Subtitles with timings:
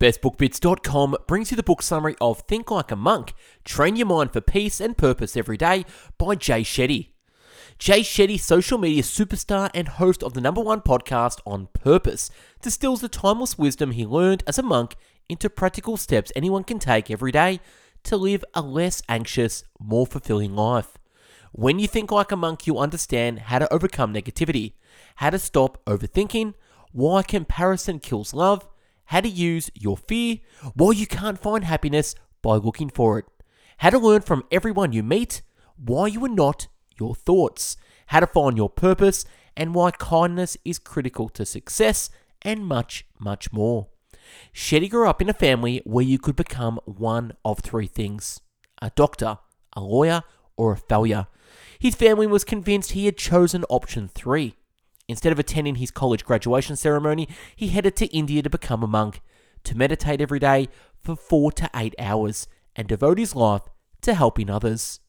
[0.00, 3.34] BestBookBits.com brings you the book summary of Think Like a Monk
[3.66, 5.84] Train Your Mind for Peace and Purpose Every Day
[6.16, 7.08] by Jay Shetty.
[7.78, 12.30] Jay Shetty, social media superstar and host of the number one podcast on purpose,
[12.62, 14.96] distills the timeless wisdom he learned as a monk
[15.28, 17.60] into practical steps anyone can take every day
[18.04, 20.96] to live a less anxious, more fulfilling life.
[21.52, 24.72] When you think like a monk, you'll understand how to overcome negativity,
[25.16, 26.54] how to stop overthinking,
[26.90, 28.66] why comparison kills love,
[29.10, 30.38] how to use your fear,
[30.74, 33.24] why you can't find happiness by looking for it,
[33.78, 35.42] how to learn from everyone you meet,
[35.76, 39.24] why you are not your thoughts, how to find your purpose,
[39.56, 42.08] and why kindness is critical to success,
[42.42, 43.88] and much, much more.
[44.54, 48.40] Shetty grew up in a family where you could become one of three things
[48.80, 49.38] a doctor,
[49.72, 50.22] a lawyer,
[50.56, 51.26] or a failure.
[51.80, 54.54] His family was convinced he had chosen option three.
[55.10, 59.20] Instead of attending his college graduation ceremony, he headed to India to become a monk,
[59.64, 60.68] to meditate every day
[61.02, 62.46] for four to eight hours,
[62.76, 63.62] and devote his life
[64.02, 65.00] to helping others.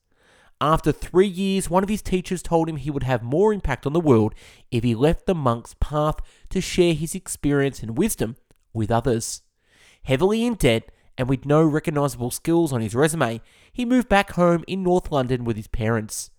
[0.60, 3.94] After three years, one of his teachers told him he would have more impact on
[3.94, 4.34] the world
[4.72, 6.16] if he left the monk's path
[6.50, 8.38] to share his experience and wisdom
[8.74, 9.44] with others.
[10.04, 13.40] Heavily in debt and with no recognizable skills on his resume,
[13.72, 16.32] he moved back home in North London with his parents.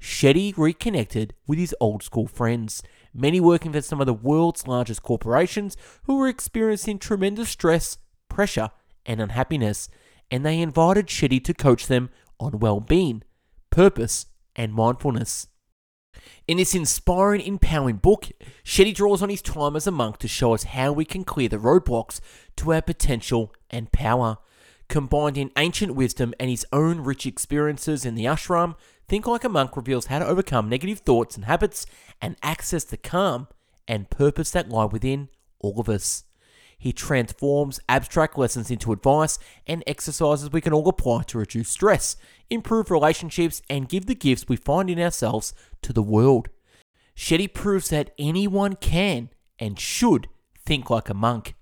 [0.00, 2.82] Shetty reconnected with his old school friends,
[3.16, 8.70] many working for some of the world's largest corporations who were experiencing tremendous stress, pressure,
[9.04, 9.88] and unhappiness,
[10.30, 13.22] and they invited Shetty to coach them on well being
[13.76, 14.24] purpose,
[14.56, 15.48] and mindfulness.
[16.48, 18.30] In this inspiring, empowering book,
[18.64, 21.50] Shetty draws on his time as a monk to show us how we can clear
[21.50, 22.20] the roadblocks
[22.56, 24.38] to our potential and power.
[24.88, 28.76] Combined in ancient wisdom and his own rich experiences in the ashram,
[29.08, 31.86] Think Like a Monk reveals how to overcome negative thoughts and habits
[32.20, 33.48] and access the calm
[33.88, 35.28] and purpose that lie within
[35.58, 36.24] all of us.
[36.78, 42.16] He transforms abstract lessons into advice and exercises we can all apply to reduce stress,
[42.50, 46.48] improve relationships, and give the gifts we find in ourselves to the world.
[47.16, 50.28] Shetty proves that anyone can and should
[50.58, 51.55] think like a monk.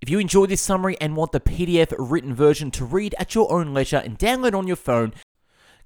[0.00, 3.52] If you enjoyed this summary and want the PDF written version to read at your
[3.52, 5.12] own leisure and download on your phone,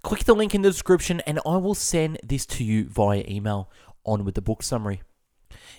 [0.02, 3.70] click the link in the description and I will send this to you via email.
[4.06, 5.00] On with the book summary.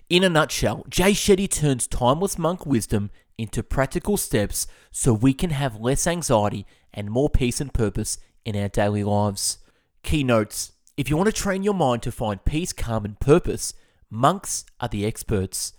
[0.10, 5.52] In a nutshell, Jay Shetty turns timeless monk wisdom into practical steps so we can
[5.52, 9.60] have less anxiety and more peace and purpose in our daily lives.
[10.02, 13.76] Key notes If you want to train your mind to find peace, calm, and purpose,
[14.10, 15.74] monks are the experts.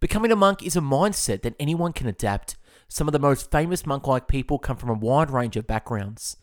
[0.00, 2.56] Becoming a monk is a mindset that anyone can adapt.
[2.88, 6.38] Some of the most famous monk like people come from a wide range of backgrounds.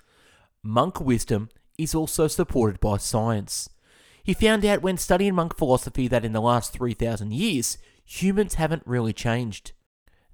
[0.62, 3.68] Monk wisdom is also supported by science.
[4.23, 8.84] He found out when studying monk philosophy that in the last 3,000 years, humans haven't
[8.85, 9.72] really changed.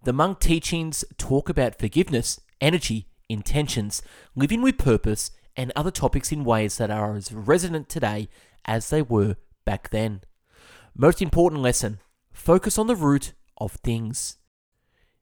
[0.04, 4.02] The monk teachings talk about forgiveness, energy, intentions,
[4.36, 8.28] living with purpose, and other topics in ways that are as resonant today
[8.66, 10.22] as they were back then.
[10.96, 12.00] Most important lesson
[12.34, 14.38] focus on the root of things.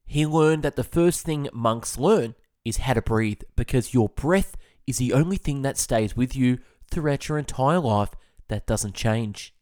[0.05, 2.35] He learned that the first thing monks learn
[2.65, 4.57] is how to breathe because your breath
[4.87, 8.09] is the only thing that stays with you throughout your entire life
[8.47, 9.53] that doesn't change.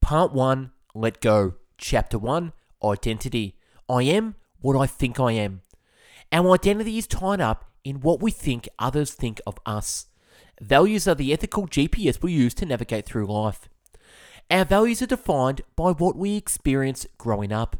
[0.00, 1.54] Part 1 Let Go.
[1.78, 2.52] Chapter 1
[2.84, 3.56] Identity.
[3.88, 5.62] I am what I think I am.
[6.32, 10.06] Our identity is tied up in what we think others think of us.
[10.60, 13.68] Values are the ethical GPS we use to navigate through life.
[14.52, 17.74] Our values are defined by what we experience growing up.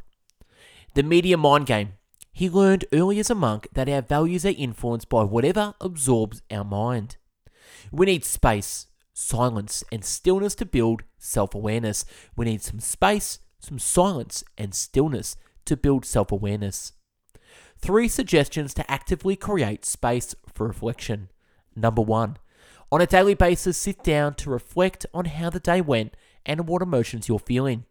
[0.94, 1.92] The media mind game.
[2.32, 6.64] He learned early as a monk that our values are influenced by whatever absorbs our
[6.64, 7.18] mind.
[7.90, 12.06] We need space, silence, and stillness to build self awareness.
[12.36, 16.94] We need some space, some silence, and stillness to build self awareness.
[17.76, 21.28] Three suggestions to actively create space for reflection.
[21.76, 22.38] Number one,
[22.90, 26.14] on a daily basis, sit down to reflect on how the day went
[26.46, 27.84] and what emotions you're feeling.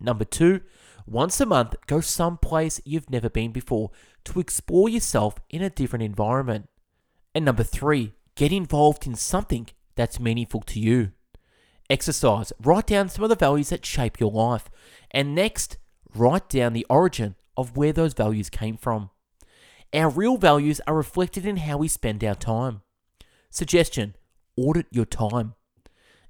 [0.00, 0.60] Number two,
[1.06, 3.90] once a month, go someplace you've never been before
[4.24, 6.68] to explore yourself in a different environment.
[7.34, 11.12] And number three, get involved in something that's meaningful to you.
[11.90, 12.52] Exercise.
[12.62, 14.70] Write down some of the values that shape your life.
[15.10, 15.76] And next,
[16.14, 19.10] write down the origin of where those values came from.
[19.92, 22.80] Our real values are reflected in how we spend our time.
[23.50, 24.16] Suggestion
[24.56, 25.54] Audit your time.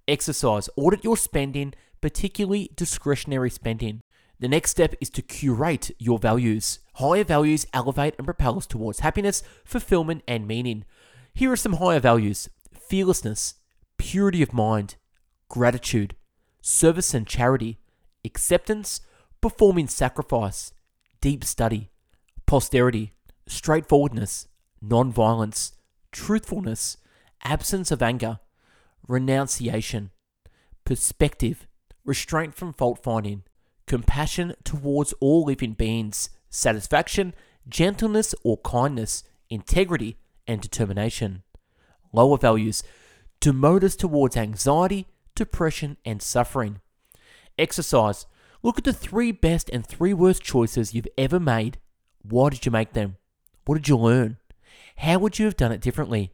[0.06, 0.68] Exercise.
[0.76, 4.00] Audit your spending, particularly discretionary spending.
[4.38, 6.80] The next step is to curate your values.
[6.94, 10.84] Higher values elevate and propel us towards happiness, fulfillment, and meaning.
[11.32, 12.50] Here are some higher values
[12.88, 13.54] fearlessness,
[13.96, 14.96] purity of mind,
[15.48, 16.14] gratitude,
[16.60, 17.78] service and charity,
[18.24, 19.00] acceptance,
[19.40, 20.72] performing sacrifice,
[21.20, 21.90] deep study,
[22.46, 23.12] posterity,
[23.46, 24.48] straightforwardness,
[24.82, 25.72] non-violence,
[26.12, 26.96] truthfulness,
[27.42, 28.40] absence of anger,
[29.06, 30.10] renunciation,
[30.84, 31.66] perspective,
[32.04, 33.42] restraint from fault finding,
[33.86, 37.34] compassion towards all living beings, satisfaction,
[37.68, 40.16] gentleness or kindness, integrity,
[40.46, 41.42] and determination.
[42.12, 42.82] Lower values
[43.40, 46.80] demote us towards anxiety, depression, and suffering.
[47.58, 48.26] Exercise.
[48.62, 51.78] Look at the three best and three worst choices you've ever made.
[52.22, 53.16] Why did you make them?
[53.66, 54.38] What did you learn?
[54.96, 56.32] How would you have done it differently?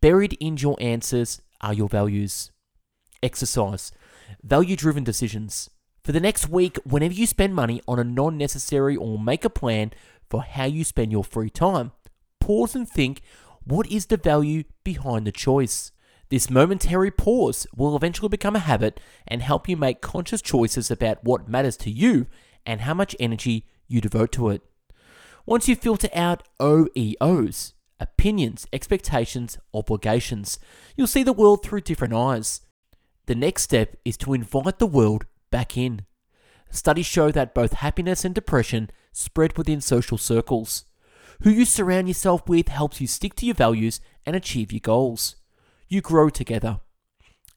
[0.00, 2.52] Buried in your answers are your values.
[3.22, 3.90] Exercise.
[4.42, 5.70] Value driven decisions.
[6.04, 9.50] For the next week, whenever you spend money on a non necessary or make a
[9.50, 9.92] plan
[10.28, 11.92] for how you spend your free time,
[12.40, 13.22] pause and think
[13.64, 15.90] what is the value behind the choice?
[16.28, 21.24] This momentary pause will eventually become a habit and help you make conscious choices about
[21.24, 22.26] what matters to you
[22.66, 24.60] and how much energy you devote to it.
[25.46, 27.72] Once you filter out OEOs,
[28.04, 30.58] opinions, expectations, obligations,
[30.96, 32.60] you'll see the world through different eyes.
[33.26, 36.04] The next step is to invite the world back in.
[36.70, 40.84] Studies show that both happiness and depression spread within social circles.
[41.42, 45.36] Who you surround yourself with helps you stick to your values and achieve your goals.
[45.88, 46.80] You grow together.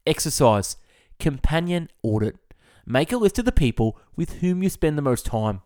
[0.06, 0.78] Exercise.
[1.20, 2.38] Companion audit.
[2.86, 5.62] Make a list of the people with whom you spend the most time.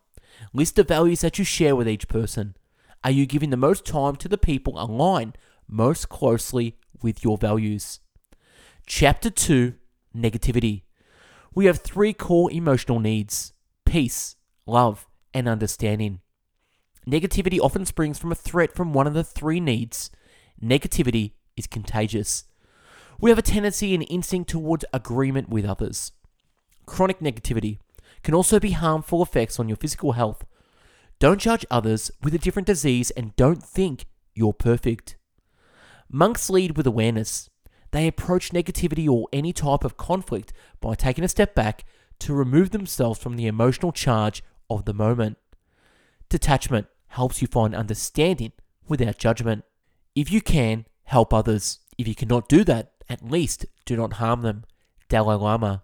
[0.54, 2.56] List the values that you share with each person.
[3.04, 5.34] Are you giving the most time to the people align
[5.68, 8.00] most closely with your values?
[8.86, 9.74] Chapter 2
[10.16, 10.84] Negativity.
[11.56, 13.54] We have three core emotional needs
[13.86, 14.36] peace,
[14.68, 16.20] love, and understanding.
[17.08, 20.12] Negativity often springs from a threat from one of the three needs.
[20.64, 22.44] Negativity is contagious.
[23.20, 26.12] We have a tendency and instinct towards agreement with others.
[26.86, 27.80] Chronic negativity
[28.22, 30.46] can also be harmful effects on your physical health.
[31.22, 35.18] Don't judge others with a different disease and don't think you're perfect.
[36.10, 37.48] Monks lead with awareness.
[37.92, 41.86] They approach negativity or any type of conflict by taking a step back
[42.22, 45.38] to remove themselves from the emotional charge of the moment.
[46.28, 48.54] Detachment helps you find understanding
[48.88, 49.64] without judgment.
[50.16, 51.82] If you can, help others.
[52.00, 54.64] If you cannot do that, at least do not harm them.
[55.08, 55.84] Dalai Lama.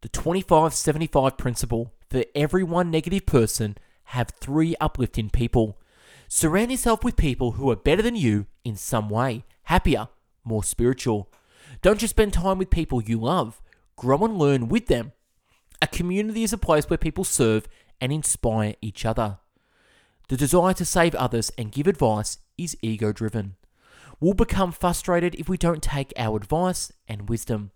[0.00, 5.78] The 2575 principle for every one negative person, have three uplifting people.
[6.28, 10.08] Surround yourself with people who are better than you in some way, happier,
[10.44, 11.30] more spiritual.
[11.82, 13.60] Don't just spend time with people you love,
[13.96, 15.12] grow and learn with them.
[15.82, 17.68] A community is a place where people serve
[18.00, 19.38] and inspire each other.
[20.28, 23.56] The desire to save others and give advice is ego driven.
[24.20, 27.72] We'll become frustrated if we don't take our advice and wisdom.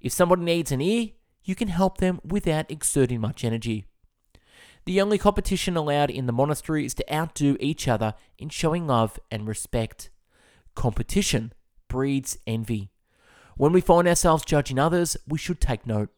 [0.00, 1.10] If somebody needs an ear,
[1.44, 3.86] you can help them without exerting much energy.
[4.86, 9.18] The only competition allowed in the monastery is to outdo each other in showing love
[9.32, 10.10] and respect.
[10.76, 11.52] Competition
[11.88, 12.90] breeds envy.
[13.56, 16.10] When we find ourselves judging others, we should take note.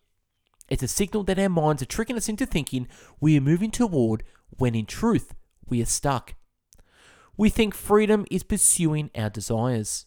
[0.69, 2.89] It's a signal that our minds are tricking us into thinking
[3.21, 5.35] we are moving toward when in truth
[5.67, 6.35] we are stuck.
[7.39, 10.05] We think freedom is pursuing our desires.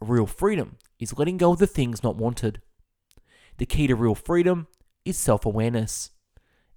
[0.00, 2.60] Real freedom is letting go of the things not wanted.
[3.56, 4.68] The key to real freedom
[5.04, 6.10] is self awareness.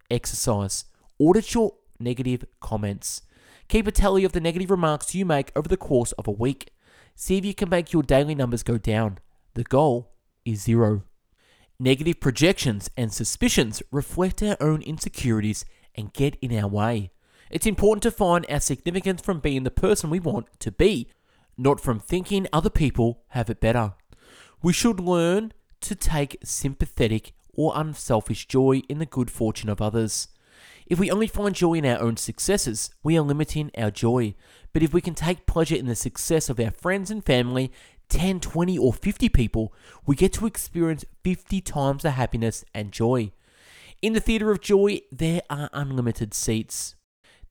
[0.09, 0.85] Exercise.
[1.19, 3.21] Audit your negative comments.
[3.67, 6.71] Keep a tally of the negative remarks you make over the course of a week.
[7.15, 9.17] See if you can make your daily numbers go down.
[9.55, 10.11] The goal
[10.45, 11.03] is zero.
[11.79, 17.11] Negative projections and suspicions reflect our own insecurities and get in our way.
[17.49, 21.09] It's important to find our significance from being the person we want to be,
[21.57, 23.93] not from thinking other people have it better.
[24.61, 30.27] We should learn to take sympathetic or unselfish joy in the good fortune of others.
[30.89, 34.35] If we only find joy in our own successes, we are limiting our joy.
[34.71, 37.73] But if we can take pleasure in the success of our friends and family,
[38.07, 39.73] 10, 20, or 50 people,
[40.05, 43.31] we get to experience 50 times the happiness and joy.
[44.01, 46.95] In the theatre of joy, there are unlimited seats.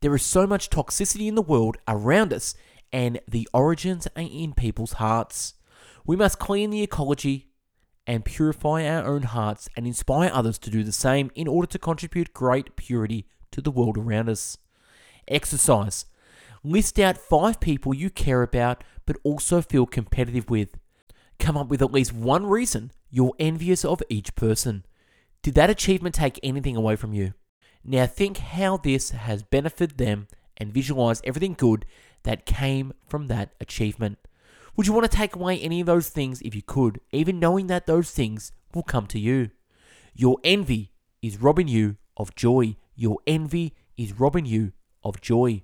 [0.01, 2.55] There is so much toxicity in the world around us,
[2.91, 5.55] and the origins are in people's hearts.
[6.07, 7.46] We must clean the ecology
[8.07, 11.79] and purify our own hearts and inspire others to do the same in order to
[11.79, 14.59] contribute great purity to the world around us.
[15.29, 16.07] Exercise.
[16.63, 20.77] List out five people you care about but also feel competitive with.
[21.39, 24.85] Come up with at least one reason you're envious of each person.
[25.43, 27.35] Did that achievement take anything away from you?
[27.85, 31.87] Now think how this has benefited them and visualize everything good
[32.25, 34.19] that came from that achievement.
[34.77, 37.67] Would you want to take away any of those things if you could, even knowing
[37.69, 39.51] that those things will come to you?
[40.15, 40.93] Your envy
[41.23, 42.77] is robbing you of joy.
[42.95, 45.63] Your envy is robbing you of joy.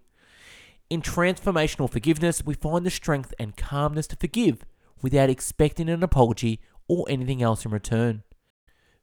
[0.89, 4.65] In transformational forgiveness, we find the strength and calmness to forgive
[5.03, 8.23] without expecting an apology or anything else in return.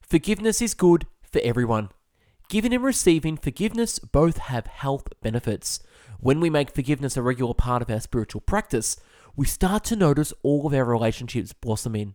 [0.01, 1.89] Forgiveness is good for everyone.
[2.49, 5.81] Giving and receiving forgiveness both have health benefits.
[6.19, 8.97] When we make forgiveness a regular part of our spiritual practice,
[9.39, 12.13] we start to notice all of our relationships blossom in.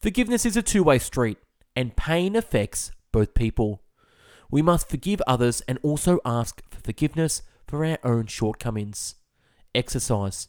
[0.00, 1.36] Forgiveness is a two way street,
[1.76, 3.82] and pain affects both people.
[4.50, 9.16] We must forgive others and also ask for forgiveness for our own shortcomings.
[9.74, 10.48] Exercise.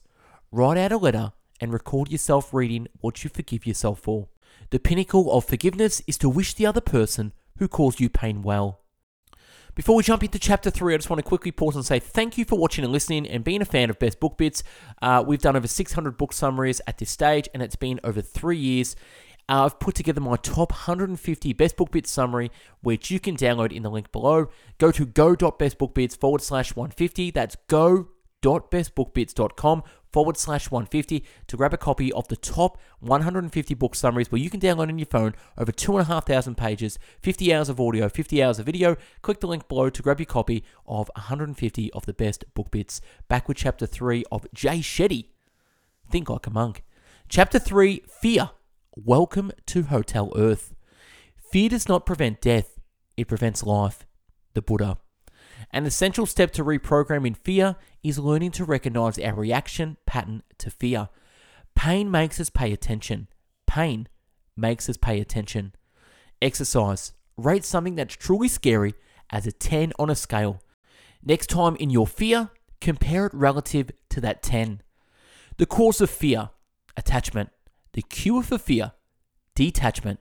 [0.50, 4.30] Write out a letter and record yourself reading what you forgive yourself for.
[4.70, 8.80] The pinnacle of forgiveness is to wish the other person who caused you pain well.
[9.78, 12.36] Before we jump into chapter three, I just want to quickly pause and say thank
[12.36, 14.64] you for watching and listening and being a fan of Best Book Bits.
[15.04, 18.58] Uh, we've done over 600 book summaries at this stage, and it's been over three
[18.58, 18.96] years.
[19.48, 22.50] Uh, I've put together my top 150 best book bits summary,
[22.82, 24.50] which you can download in the link below.
[24.80, 27.30] Go to go.bestbookbits forward slash 150.
[27.30, 29.84] That's go.bestbookbits.com
[30.18, 34.50] forward slash 150 to grab a copy of the top 150 book summaries where you
[34.50, 38.66] can download on your phone over 2,500 pages, 50 hours of audio, 50 hours of
[38.66, 38.96] video.
[39.22, 43.00] Click the link below to grab your copy of 150 of the best book bits.
[43.28, 45.28] Back with chapter 3 of Jay Shetty.
[46.10, 46.84] Think like a monk.
[47.30, 48.50] Chapter 3 Fear.
[48.96, 50.74] Welcome to Hotel Earth.
[51.52, 52.80] Fear does not prevent death,
[53.18, 54.08] it prevents life.
[54.56, 54.98] The Buddha.
[55.72, 61.10] An essential step to reprogramming fear is learning to recognize our reaction pattern to fear.
[61.76, 63.28] Pain makes us pay attention.
[63.66, 64.08] Pain
[64.56, 65.74] makes us pay attention.
[66.42, 67.14] Exercise.
[67.38, 68.96] Rate something that's truly scary
[69.30, 70.62] as a 10 on a scale.
[71.24, 72.50] Next time in your fear,
[72.82, 74.82] compare it relative to that 10.
[75.58, 76.50] The cause of fear,
[76.96, 77.50] attachment.
[77.94, 78.94] The cure for fear,
[79.56, 80.20] detachment.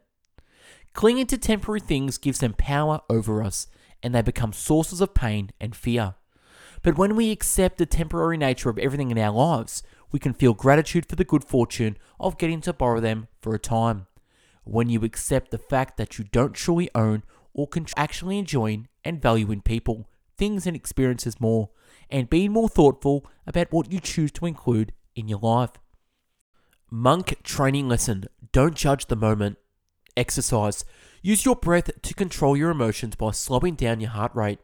[0.93, 3.67] Clinging to temporary things gives them power over us
[4.03, 6.15] and they become sources of pain and fear.
[6.83, 10.55] But when we accept the temporary nature of everything in our lives, we can feel
[10.55, 14.07] gratitude for the good fortune of getting to borrow them for a time.
[14.65, 17.23] When you accept the fact that you don't truly own
[17.53, 21.71] or can actually enjoy and value in people, things, and experiences more,
[22.11, 25.71] and being more thoughtful about what you choose to include in your life.
[26.91, 29.59] Monk training lesson Don't judge the moment.
[30.17, 30.85] Exercise
[31.27, 34.61] Use your breath to control your emotions by slowing down your heart rate.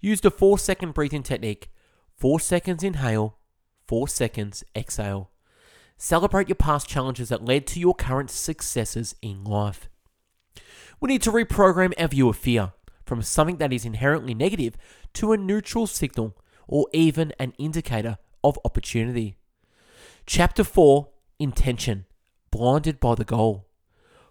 [0.00, 1.70] Use the 4 second breathing technique
[2.16, 3.38] 4 seconds inhale,
[3.86, 5.30] 4 seconds exhale.
[5.96, 9.88] Celebrate your past challenges that led to your current successes in life.
[11.00, 12.72] We need to reprogram our view of fear
[13.06, 14.76] from something that is inherently negative
[15.12, 16.36] to a neutral signal
[16.66, 19.36] or even an indicator of opportunity.
[20.26, 22.06] Chapter 4 Intention
[22.50, 23.66] Blinded by the Goal.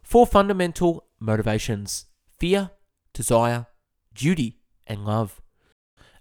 [0.03, 2.05] Four fundamental motivations
[2.39, 2.71] fear,
[3.13, 3.67] desire,
[4.13, 5.41] duty, and love.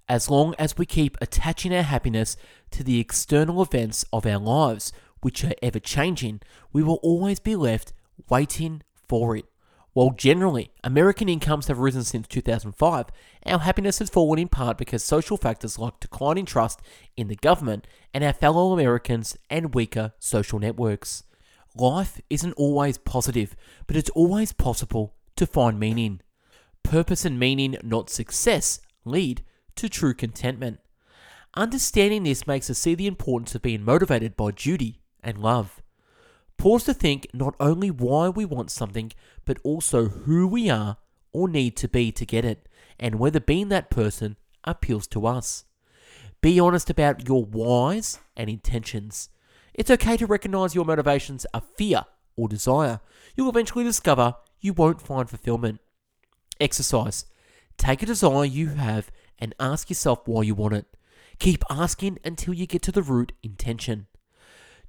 [0.08, 2.36] As long as we keep attaching our happiness
[2.70, 6.40] to the external events of our lives, which are ever changing,
[6.72, 7.92] we will always be left
[8.28, 9.44] waiting for it.
[9.94, 13.06] While generally American incomes have risen since 2005,
[13.44, 16.80] our happiness has fallen in part because social factors like declining trust
[17.16, 21.24] in the government and our fellow Americans and weaker social networks.
[21.74, 26.20] Life isn't always positive, but it's always possible to find meaning.
[26.82, 29.42] Purpose and meaning, not success, lead
[29.76, 30.80] to true contentment.
[31.54, 35.82] Understanding this makes us see the importance of being motivated by duty and love.
[36.58, 39.12] Pause to think not only why we want something,
[39.44, 40.98] but also who we are
[41.32, 42.68] or need to be to get it,
[43.00, 45.64] and whether being that person appeals to us.
[46.40, 49.28] Be honest about your whys and intentions.
[49.74, 52.04] It's okay to recognize your motivations are fear
[52.36, 53.00] or desire.
[53.34, 55.80] You'll eventually discover you won't find fulfillment.
[56.60, 57.24] Exercise.
[57.78, 60.86] Take a desire you have and ask yourself why you want it.
[61.38, 64.06] Keep asking until you get to the root intention.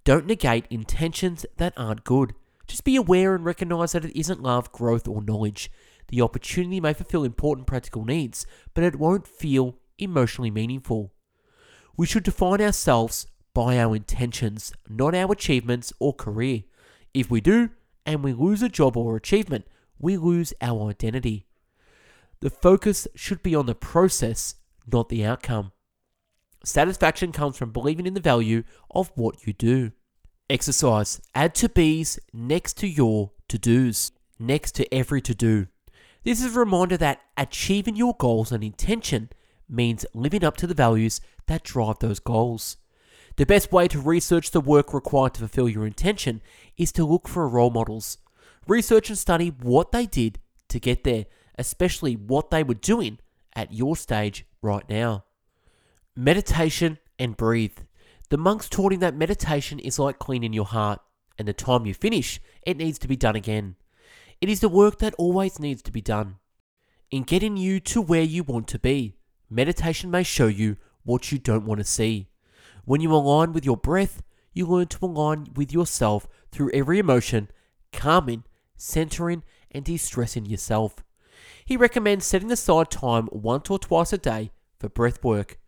[0.03, 2.35] Don't negate intentions that aren't good.
[2.67, 5.71] Just be aware and recognize that it isn't love, growth, or knowledge.
[6.09, 11.13] The opportunity may fulfill important practical needs, but it won't feel emotionally meaningful.
[11.95, 16.63] We should define ourselves by our intentions, not our achievements or career.
[17.13, 17.69] If we do,
[18.05, 19.65] and we lose a job or achievement,
[19.99, 21.45] we lose our identity.
[22.39, 24.55] The focus should be on the process,
[24.91, 25.71] not the outcome.
[26.65, 29.91] Satisfaction comes from believing in the value of what you do.
[30.49, 31.21] Exercise.
[31.35, 35.67] Add to be's next to your to do's, next to every to do.
[36.23, 39.29] This is a reminder that achieving your goals and intention
[39.69, 42.77] means living up to the values that drive those goals.
[43.35, 46.41] The best way to research the work required to fulfill your intention
[46.77, 48.19] is to look for role models.
[48.67, 51.25] Research and study what they did to get there,
[51.57, 53.17] especially what they were doing
[53.55, 55.25] at your stage right now.
[56.15, 57.77] Meditation and breathe.
[58.29, 60.99] The monks taught him that meditation is like cleaning your heart,
[61.37, 63.75] and the time you finish, it needs to be done again.
[64.41, 66.35] It is the work that always needs to be done.
[67.09, 69.15] In getting you to where you want to be,
[69.49, 72.27] meditation may show you what you don't want to see.
[72.85, 74.21] When you align with your breath,
[74.53, 77.49] you learn to align with yourself through every emotion,
[77.91, 78.43] calming,
[78.75, 81.03] centering, and de stressing yourself.
[81.65, 85.59] He recommends setting aside time once or twice a day for breath work.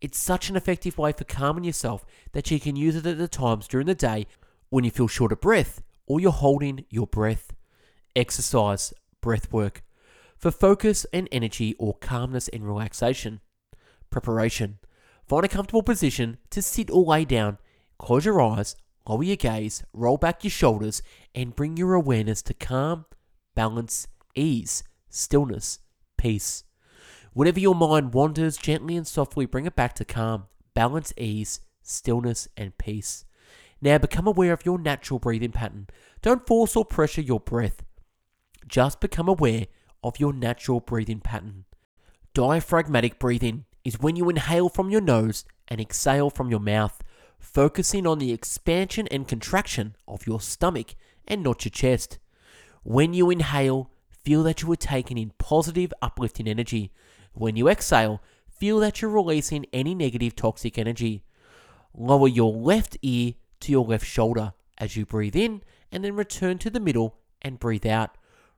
[0.00, 3.28] It's such an effective way for calming yourself that you can use it at the
[3.28, 4.26] times during the day
[4.70, 7.54] when you feel short of breath or you're holding your breath.
[8.16, 9.82] Exercise, breath work.
[10.36, 13.40] For focus and energy or calmness and relaxation.
[14.10, 14.78] Preparation.
[15.26, 17.58] Find a comfortable position to sit or lay down.
[17.98, 18.76] Close your eyes,
[19.08, 21.02] lower your gaze, roll back your shoulders,
[21.34, 23.06] and bring your awareness to calm,
[23.54, 25.78] balance, ease, stillness,
[26.18, 26.64] peace.
[27.32, 32.48] Whenever your mind wanders, gently and softly bring it back to calm, balance, ease, stillness,
[32.56, 33.24] and peace.
[33.80, 35.88] Now become aware of your natural breathing pattern.
[36.22, 37.82] Don't force or pressure your breath.
[38.66, 39.66] Just become aware
[40.02, 41.64] of your natural breathing pattern.
[42.34, 47.02] Diaphragmatic breathing is when you inhale from your nose and exhale from your mouth,
[47.38, 50.94] focusing on the expansion and contraction of your stomach
[51.28, 52.18] and not your chest.
[52.82, 56.92] When you inhale, feel that you are taking in positive, uplifting energy.
[57.32, 61.22] When you exhale, feel that you're releasing any negative, toxic energy.
[61.94, 65.62] Lower your left ear to your left shoulder as you breathe in
[65.92, 68.16] and then return to the middle and breathe out.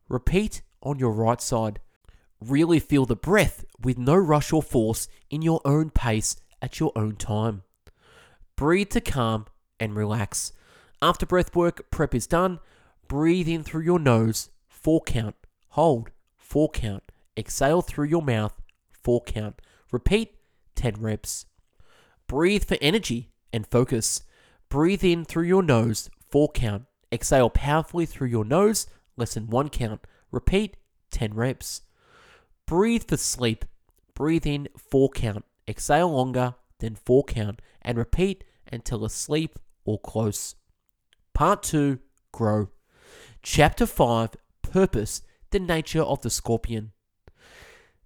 [0.08, 1.80] Repeat on your right side.
[2.40, 6.92] Really feel the breath with no rush or force in your own pace at your
[6.96, 7.62] own time.
[8.56, 9.46] Breathe to calm
[9.80, 10.52] and relax.
[11.00, 12.58] After breath work prep is done,
[13.08, 15.36] breathe in through your nose, four count,
[15.70, 17.02] hold, four count,
[17.36, 18.60] exhale through your mouth,
[19.02, 19.60] four count.
[19.92, 20.34] Repeat
[20.74, 21.46] 10 reps.
[22.26, 24.22] Breathe for energy and focus.
[24.68, 26.84] Breathe in through your nose, four count.
[27.12, 30.00] Exhale powerfully through your nose, less than one count.
[30.32, 30.76] Repeat
[31.12, 31.82] 10 reps.
[32.66, 33.64] Breathe for sleep.
[34.14, 35.44] Breathe in 4 count.
[35.68, 40.56] Exhale longer than 4 count and repeat until asleep or close.
[41.32, 42.00] Part 2
[42.32, 42.70] Grow.
[43.40, 44.30] Chapter 5
[44.62, 46.90] Purpose The nature of the scorpion.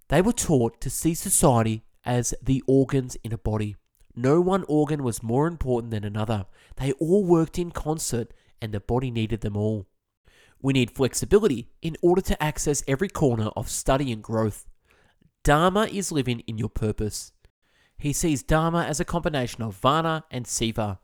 [0.09, 3.77] They were taught to see society as the organs in a body.
[4.15, 6.45] No one organ was more important than another.
[6.75, 9.87] They all worked in concert and the body needed them all.
[10.61, 14.67] We need flexibility in order to access every corner of study and growth.
[15.43, 17.31] Dharma is living in your purpose.
[17.97, 20.99] He sees Dharma as a combination of Varna and Seva.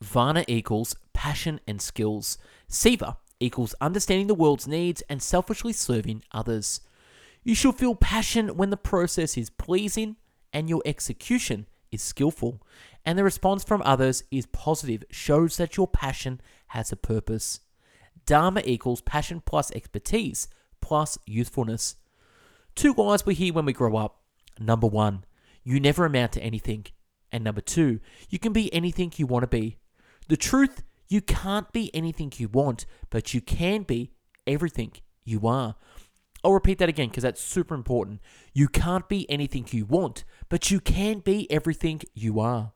[0.00, 2.38] Varna equals passion and skills.
[2.70, 6.80] Seva equals understanding the world's needs and selfishly serving others.
[7.42, 10.16] You should feel passion when the process is pleasing
[10.52, 12.62] and your execution is skillful,
[13.04, 17.60] and the response from others is positive, shows that your passion has a purpose.
[18.26, 20.48] Dharma equals passion plus expertise
[20.80, 21.96] plus youthfulness.
[22.74, 24.20] Two lies we hear when we grow up.
[24.58, 25.24] Number one,
[25.62, 26.86] you never amount to anything.
[27.32, 29.78] And number two, you can be anything you want to be.
[30.28, 34.12] The truth, you can't be anything you want, but you can be
[34.46, 34.92] everything
[35.24, 35.76] you are.
[36.44, 38.20] I'll repeat that again because that's super important.
[38.52, 42.72] You can't be anything you want, but you can be everything you are.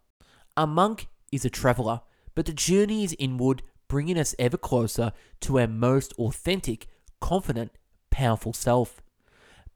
[0.56, 2.00] A monk is a traveler,
[2.34, 6.86] but the journey is inward, bringing us ever closer to our most authentic,
[7.20, 7.72] confident,
[8.10, 9.00] powerful self.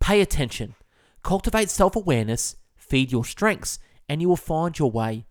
[0.01, 0.75] Pay attention,
[1.23, 5.27] cultivate self awareness, feed your strengths, and you will find your way.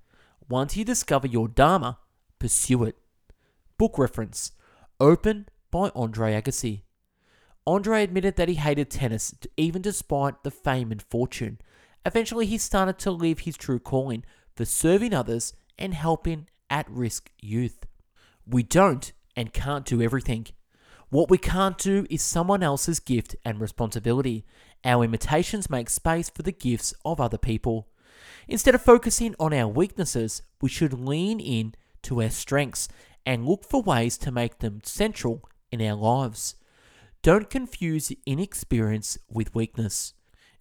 [0.49, 1.99] Once you discover your Dharma,
[2.39, 2.97] pursue it.
[3.77, 4.51] Book reference
[4.99, 6.81] Open by Andre Agassi.
[7.65, 11.59] Andre admitted that he hated tennis even despite the fame and fortune.
[12.05, 14.23] Eventually, he started to live his true calling
[14.55, 17.85] for serving others and helping at risk youth.
[18.51, 20.47] We don't and can't do everything.
[21.09, 24.45] What we can't do is someone else's gift and responsibility.
[24.83, 27.87] Our imitations make space for the gifts of other people.
[28.49, 32.89] Instead of focusing on our weaknesses, we should lean in to our strengths
[33.25, 36.55] and look for ways to make them central in our lives.
[37.21, 40.13] Don't confuse inexperience with weakness.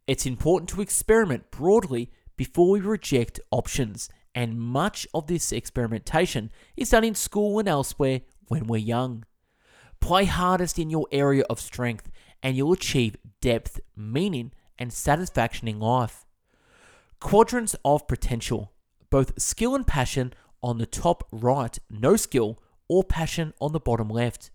[0.07, 6.91] It's important to experiment broadly before we reject options and much of this experimentation is
[6.91, 9.25] done in school and elsewhere when we're young.
[10.01, 12.11] Play hardest in your area of strength,
[12.43, 16.25] and you'll achieve depth, meaning, and satisfaction in life.
[17.21, 18.73] Quadrants of potential
[19.11, 24.09] both skill and passion on the top right, no skill, or passion on the bottom
[24.09, 24.51] left.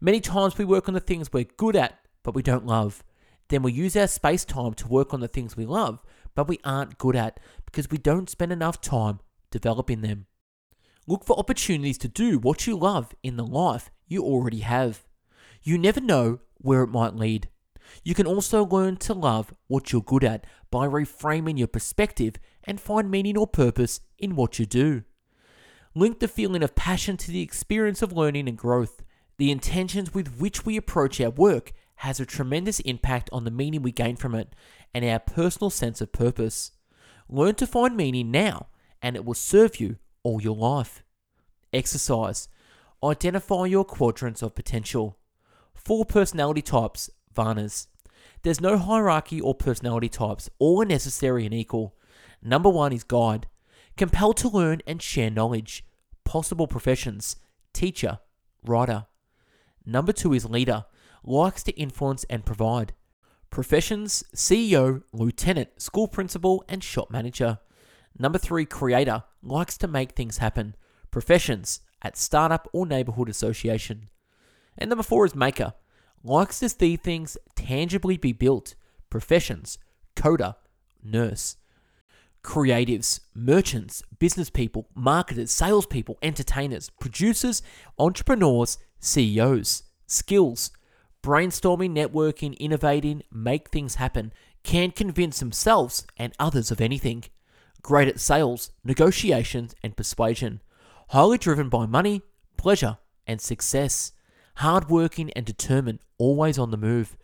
[0.00, 3.04] Many times we work on the things we're good at, but we don't love.
[3.48, 6.02] Then we use our space time to work on the things we love,
[6.34, 7.38] but we aren't good at
[7.72, 10.26] because we don't spend enough time developing them.
[11.06, 15.02] Look for opportunities to do what you love in the life you already have.
[15.62, 17.48] You never know where it might lead.
[18.04, 22.80] You can also learn to love what you're good at by reframing your perspective and
[22.80, 25.02] find meaning or purpose in what you do.
[25.94, 29.02] Link the feeling of passion to the experience of learning and growth.
[29.38, 33.82] The intentions with which we approach our work has a tremendous impact on the meaning
[33.82, 34.54] we gain from it
[34.94, 36.72] and our personal sense of purpose.
[37.32, 38.66] Learn to find meaning now,
[39.00, 41.02] and it will serve you all your life.
[41.72, 42.46] Exercise.
[43.02, 45.16] Identify your quadrants of potential.
[45.72, 47.86] Four personality types, Varnas.
[48.42, 51.96] There's no hierarchy or personality types, all are necessary and equal.
[52.42, 53.46] Number one is guide,
[53.96, 55.86] compelled to learn and share knowledge.
[56.24, 57.36] Possible professions,
[57.72, 58.18] teacher,
[58.62, 59.06] writer.
[59.86, 60.84] Number two is leader,
[61.24, 62.92] likes to influence and provide.
[63.52, 67.58] Professions, CEO, lieutenant, school principal, and shop manager.
[68.18, 70.74] Number three, creator, likes to make things happen.
[71.10, 74.08] Professions, at startup or neighborhood association.
[74.78, 75.74] And number four is maker,
[76.24, 78.74] likes to see things tangibly be built.
[79.10, 79.76] Professions,
[80.16, 80.54] coder,
[81.04, 81.56] nurse.
[82.42, 87.60] Creatives, merchants, business people, marketers, salespeople, entertainers, producers,
[87.98, 89.82] entrepreneurs, CEOs.
[90.06, 90.70] Skills,
[91.22, 94.32] brainstorming, networking, innovating, make things happen,
[94.62, 97.24] can convince themselves and others of anything.
[97.82, 100.60] Great at sales, negotiations, and persuasion.
[101.08, 102.22] Highly driven by money,
[102.56, 104.12] pleasure, and success.
[104.56, 107.16] Hardworking and determined, always on the move.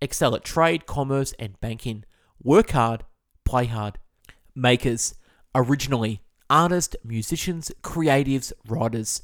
[0.00, 2.04] Excel at trade, commerce, and banking.
[2.42, 3.04] Work hard,
[3.44, 3.98] play hard.
[4.54, 5.14] Makers,
[5.54, 9.22] originally, artists, musicians, creatives, writers.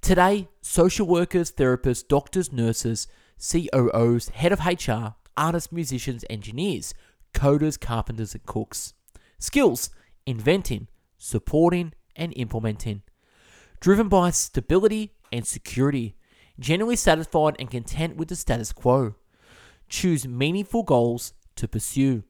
[0.00, 6.94] Today, social workers, therapists, doctors, nurses, COOs, head of HR, artists, musicians, engineers,
[7.34, 8.94] coders, carpenters, and cooks.
[9.38, 9.90] Skills
[10.26, 13.02] inventing, supporting, and implementing.
[13.80, 16.16] Driven by stability and security,
[16.58, 19.14] generally satisfied and content with the status quo.
[19.88, 22.24] Choose meaningful goals to pursue.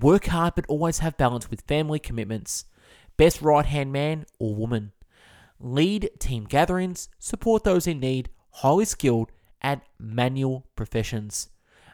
[0.00, 2.64] Work hard but always have balance with family commitments.
[3.16, 4.92] Best right hand man or woman.
[5.60, 9.30] Lead team gatherings, support those in need, highly skilled
[9.62, 11.48] at manual professions.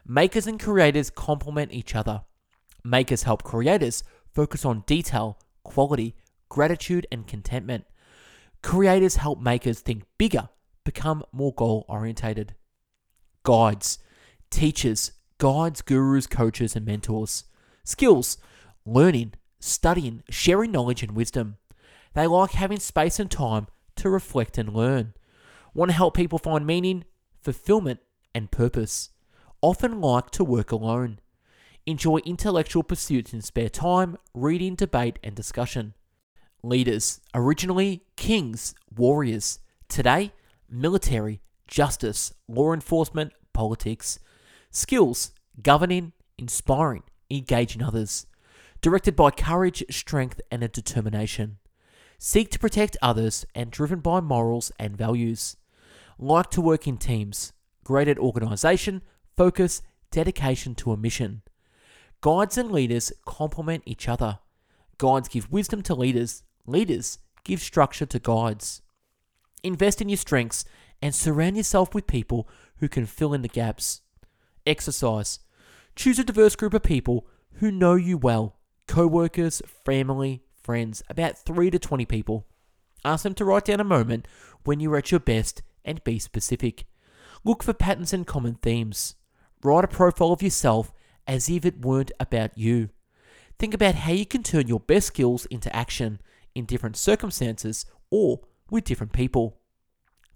[0.07, 2.23] Makers and creators complement each other.
[2.85, 4.03] Makers help creators
[4.33, 6.15] focus on detail, quality,
[6.49, 7.85] gratitude, and contentment.
[8.63, 10.49] Creators help makers think bigger,
[10.85, 12.55] become more goal orientated.
[13.43, 13.99] Guides,
[14.51, 17.45] teachers, guides, gurus, coaches, and mentors.
[17.85, 18.39] Skills,
[18.85, 21.57] learning, studying, sharing knowledge and wisdom.
[22.15, 25.15] They like having space and time to reflect and learn.
[25.75, 27.05] Want to help people find meaning,
[27.43, 28.01] fulfillment,
[28.35, 29.11] and purpose.
[29.61, 31.19] Often like to work alone.
[31.87, 35.95] Enjoy intellectual pursuits in spare time, reading, debate, and discussion.
[36.63, 39.61] Leaders, originally kings, warriors.
[39.89, 40.33] Today,
[40.69, 44.19] military, justice, law enforcement, politics.
[44.71, 48.27] Skills, governing, inspiring, engaging others.
[48.81, 51.59] Directed by courage, strength, and a determination.
[52.19, 55.57] Seek to protect others and driven by morals and values
[56.19, 57.53] like to work in teams,
[57.85, 59.03] great at organisation,
[59.37, 61.43] focus, dedication to a mission.
[62.21, 64.41] Guides and leaders complement each other.
[64.99, 68.83] Guides give wisdom to leaders, leaders give structure to guides.
[69.63, 70.65] Invest in your strengths
[71.01, 74.03] and surround yourself with people who can fill in the gaps.
[74.67, 75.39] Exercise.
[75.95, 81.39] Choose a diverse group of people who know you well co workers, family, friends, about
[81.39, 82.47] 3 to 20 people.
[83.05, 84.27] Ask them to write down a moment
[84.65, 86.85] when you are at your best and be specific.
[87.45, 89.17] Look for patterns and common themes.
[89.65, 90.93] Write a profile of yourself
[91.27, 92.91] as if it weren't about you.
[93.59, 96.21] Think about how you can turn your best skills into action
[96.55, 99.59] in different circumstances or with different people.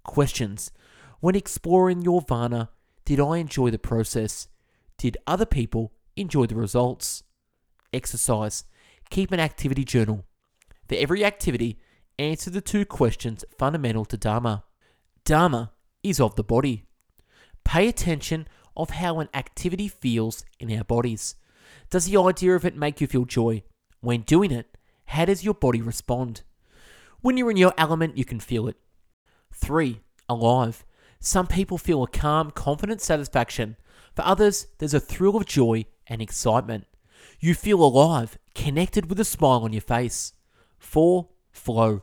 [0.03, 0.73] Questions.
[1.21, 2.71] When exploring your Varna,
[3.05, 4.49] did I enjoy the process?
[4.99, 7.23] Did other people enjoy the results?
[7.93, 8.65] Exercise.
[9.11, 10.25] Keep an activity journal.
[10.89, 11.79] For every activity,
[12.19, 14.65] answer the two questions fundamental to Dharma.
[15.25, 15.71] Dharma
[16.03, 16.85] is of the body.
[17.65, 21.37] Pay attention of how an activity feels in our bodies.
[21.91, 23.63] Does the idea of it make you feel joy?
[24.01, 26.43] When doing it, how does your body respond?
[27.21, 28.77] When you're in your element, you can feel it.
[29.55, 30.01] 3.
[30.29, 30.85] Alive.
[31.21, 33.77] Some people feel a calm, confident satisfaction.
[34.17, 36.87] For others, there's a thrill of joy and excitement.
[37.39, 40.33] You feel alive, connected with a smile on your face.
[40.79, 41.29] 4.
[41.53, 42.03] Flow.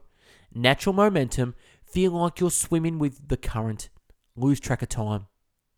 [0.53, 1.53] Natural momentum
[1.91, 3.89] feel like you're swimming with the current,
[4.35, 5.27] lose track of time.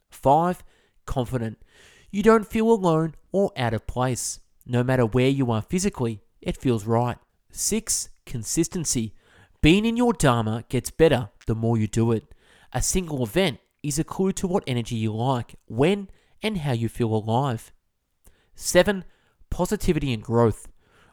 [0.09, 0.63] 5.
[1.05, 1.57] Confident.
[2.11, 4.39] You don't feel alone or out of place.
[4.65, 7.17] No matter where you are physically, it feels right.
[7.51, 8.09] 6.
[8.25, 9.13] Consistency.
[9.61, 12.33] Being in your Dharma gets better the more you do it.
[12.73, 16.09] A single event is a clue to what energy you like, when,
[16.43, 17.71] and how you feel alive.
[18.55, 19.05] 7.
[19.49, 20.67] Positivity and growth.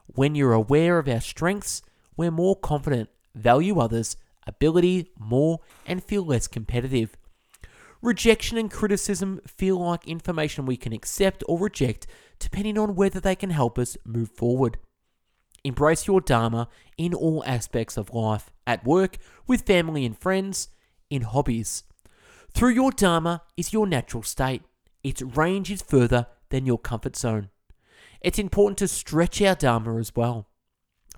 [0.07, 1.83] When you're aware of our strengths,
[2.17, 4.17] we're more confident, value others,
[4.49, 7.17] ability more, and feel less competitive.
[8.03, 12.07] Rejection and criticism feel like information we can accept or reject
[12.39, 14.79] depending on whether they can help us move forward.
[15.65, 20.69] Embrace your Dharma in all aspects of life at work, with family and friends,
[21.11, 21.83] in hobbies.
[22.55, 24.63] Through your Dharma is your natural state.
[25.03, 27.51] Its range is further than your comfort zone.
[28.21, 30.49] It's important to stretch our Dharma as well.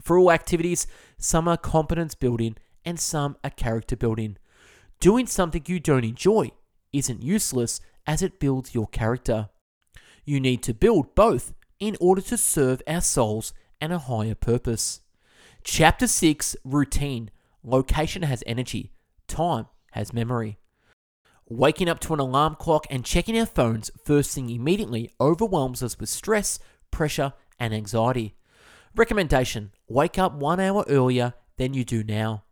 [0.01, 0.87] For all activities,
[1.19, 4.37] some are competence building and some are character building.
[5.01, 6.51] Doing something you don't enjoy
[6.93, 9.49] isn't useless as it builds your character.
[10.25, 15.01] You need to build both in order to serve our souls and a higher purpose.
[15.65, 17.31] Chapter 6 Routine
[17.63, 18.93] Location has energy,
[19.27, 20.59] time has memory.
[21.49, 25.99] Waking up to an alarm clock and checking our phones first thing immediately overwhelms us
[25.99, 26.59] with stress,
[26.91, 28.37] pressure, and anxiety.
[28.95, 32.45] Recommendation Wake up one hour earlier than you do now.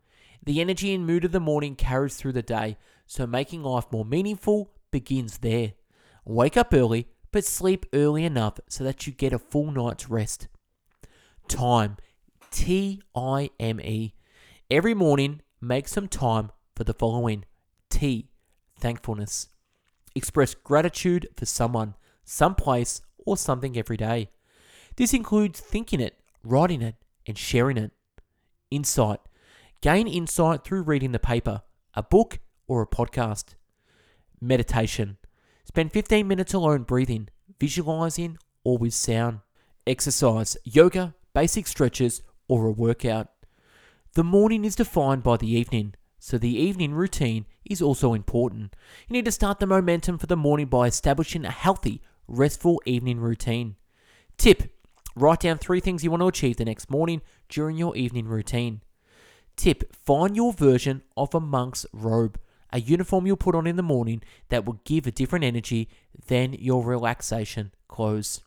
[0.49, 4.07] The energy and mood of the morning carries through the day, so making life more
[4.07, 5.75] meaningful begins there.
[6.25, 10.49] Wake up early, but sleep early enough so that you get a full night's rest.
[11.49, 11.99] Time
[12.51, 14.15] T I M E.
[14.71, 17.45] Every morning, make some time for the following
[17.91, 18.31] T.
[18.81, 19.51] Thankfulness.
[20.15, 24.31] Express gratitude for someone, someplace, or something every day.
[24.97, 26.95] This includes thinking it, writing it,
[27.27, 27.93] and sharing it.
[28.71, 29.21] Insight.
[29.81, 31.63] Gain insight through reading the paper,
[31.95, 33.55] a book, or a podcast.
[34.41, 35.19] Meditation.
[35.65, 37.29] Spend 15 minutes alone breathing,
[37.61, 39.41] visualizing, or with sound.
[39.87, 43.29] Exercise, yoga, basic stretches, or a workout.
[44.15, 48.75] The morning is defined by the evening, so the evening routine is also important.
[49.07, 53.21] You need to start the momentum for the morning by establishing a healthy, restful evening
[53.21, 53.77] routine.
[54.39, 54.73] Tip
[55.19, 58.83] Write down three things you want to achieve the next morning during your evening routine.
[59.59, 62.39] Tip Find your version of a monk's robe,
[62.73, 65.89] a uniform you'll put on in the morning that will give a different energy
[66.29, 68.41] than your relaxation clothes.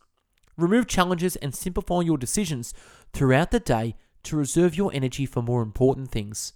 [0.56, 2.72] Remove challenges and simplify your decisions
[3.12, 6.54] throughout the day to reserve your energy for more important things.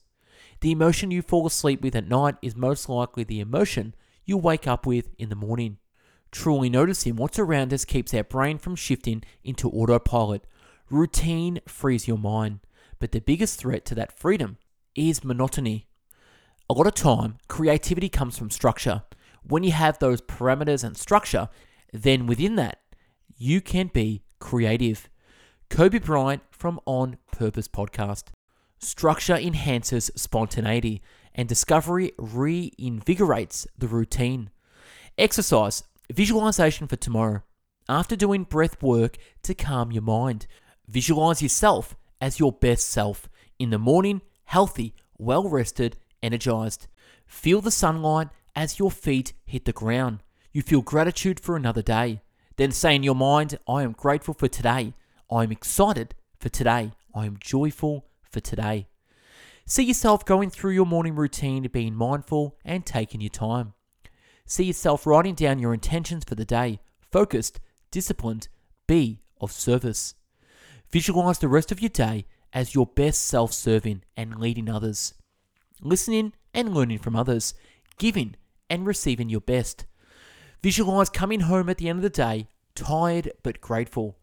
[0.63, 4.67] The emotion you fall asleep with at night is most likely the emotion you'll wake
[4.67, 5.77] up with in the morning.
[6.33, 10.47] Truly noticing what's around us keeps our brain from shifting into autopilot.
[10.89, 12.61] Routine frees your mind,
[12.99, 14.59] but the biggest threat to that freedom
[14.95, 15.87] is monotony.
[16.69, 19.03] A lot of time, creativity comes from structure.
[19.43, 21.49] When you have those parameters and structure,
[21.93, 22.81] then within that,
[23.37, 25.09] you can be creative.
[25.71, 28.25] Kobe Bryant from On Purpose Podcast.
[28.79, 31.03] Structure enhances spontaneity,
[31.35, 34.51] and discovery reinvigorates the routine.
[35.19, 35.83] Exercise
[36.13, 37.43] Visualization for tomorrow.
[37.89, 40.47] After doing breath work to calm your mind,
[40.87, 46.87] visualize yourself as your best self in the morning, healthy, well rested, energized.
[47.27, 50.23] Feel the sunlight as your feet hit the ground.
[50.53, 52.23] You feel gratitude for another day.
[52.57, 54.95] Then say in your mind, I am grateful for today.
[55.31, 56.93] I am excited for today.
[57.15, 58.89] I am joyful for today.
[59.67, 63.75] See yourself going through your morning routine, being mindful and taking your time.
[64.47, 66.79] See yourself writing down your intentions for the day,
[67.11, 67.59] focused,
[67.91, 68.49] disciplined,
[68.87, 70.15] be of service.
[70.91, 75.15] Visualize the rest of your day as your best self serving and leading others,
[75.83, 77.55] listening and learning from others,
[77.99, 78.37] giving
[78.71, 79.85] and receiving your best.
[80.63, 84.17] Visualize coming home at the end of the day, tired but grateful.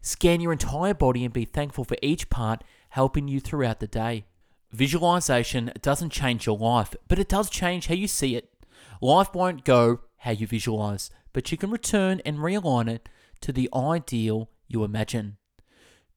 [0.00, 4.24] Scan your entire body and be thankful for each part helping you throughout the day.
[4.70, 8.50] Visualization doesn't change your life, but it does change how you see it.
[9.00, 13.08] Life won't go how you visualize, but you can return and realign it
[13.40, 15.37] to the ideal you imagine.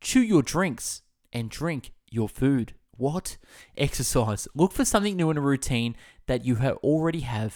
[0.02, 2.74] Chew your drinks and drink your food.
[2.98, 3.38] What?
[3.78, 4.48] Exercise.
[4.54, 7.56] Look for something new in a routine that you already have.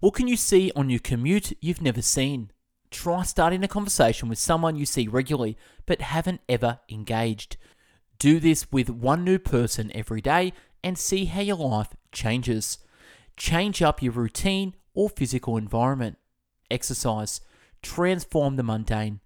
[0.00, 2.50] What can you see on your commute you've never seen?
[2.90, 7.56] Try starting a conversation with someone you see regularly but haven't ever engaged.
[8.18, 10.52] Do this with one new person every day
[10.82, 12.78] and see how your life changes.
[13.36, 16.16] Change up your routine or physical environment.
[16.70, 17.40] Exercise.
[17.82, 19.20] Transform the mundane.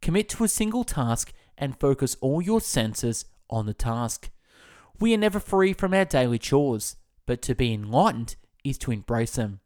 [0.00, 4.30] Commit to a single task and focus all your senses on the task.
[5.00, 9.32] We are never free from our daily chores, but to be enlightened is to embrace
[9.36, 9.60] them.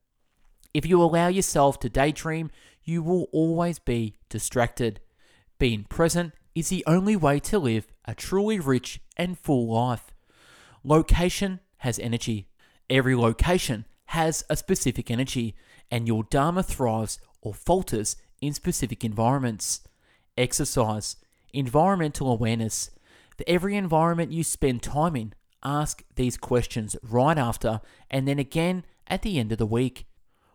[0.75, 2.51] If you allow yourself to daydream,
[2.83, 5.01] you will always be distracted.
[5.59, 10.13] Being present is the only way to live a truly rich and full life.
[10.83, 12.49] Location has energy.
[12.91, 15.55] Every location has a specific energy,
[15.91, 19.81] and your Dharma thrives or falters in specific environments.
[20.37, 21.17] Exercise,
[21.53, 22.91] environmental awareness.
[23.37, 25.35] For every environment you spend time in,
[25.65, 30.07] ask these questions right after and then again at the end of the week.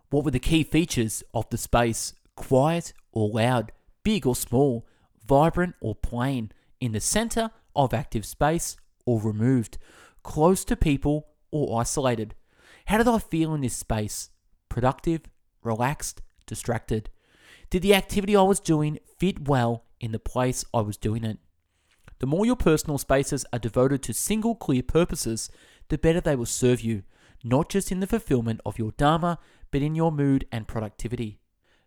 [0.09, 2.13] What were the key features of the space?
[2.35, 3.71] Quiet or loud?
[4.03, 4.85] Big or small?
[5.25, 6.51] Vibrant or plain?
[6.79, 9.77] In the center of active space or removed?
[10.23, 12.35] Close to people or isolated?
[12.85, 14.29] How did I feel in this space?
[14.69, 15.21] Productive,
[15.63, 17.09] relaxed, distracted?
[17.69, 21.39] Did the activity I was doing fit well in the place I was doing it?
[22.19, 25.49] The more your personal spaces are devoted to single clear purposes,
[25.89, 27.03] the better they will serve you,
[27.43, 29.39] not just in the fulfillment of your Dharma,
[29.71, 31.39] but in your mood and productivity.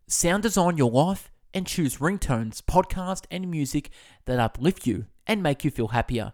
[0.07, 3.91] Sound design your life and choose ringtones, podcast, and music
[4.27, 6.33] that uplift you and make you feel happier.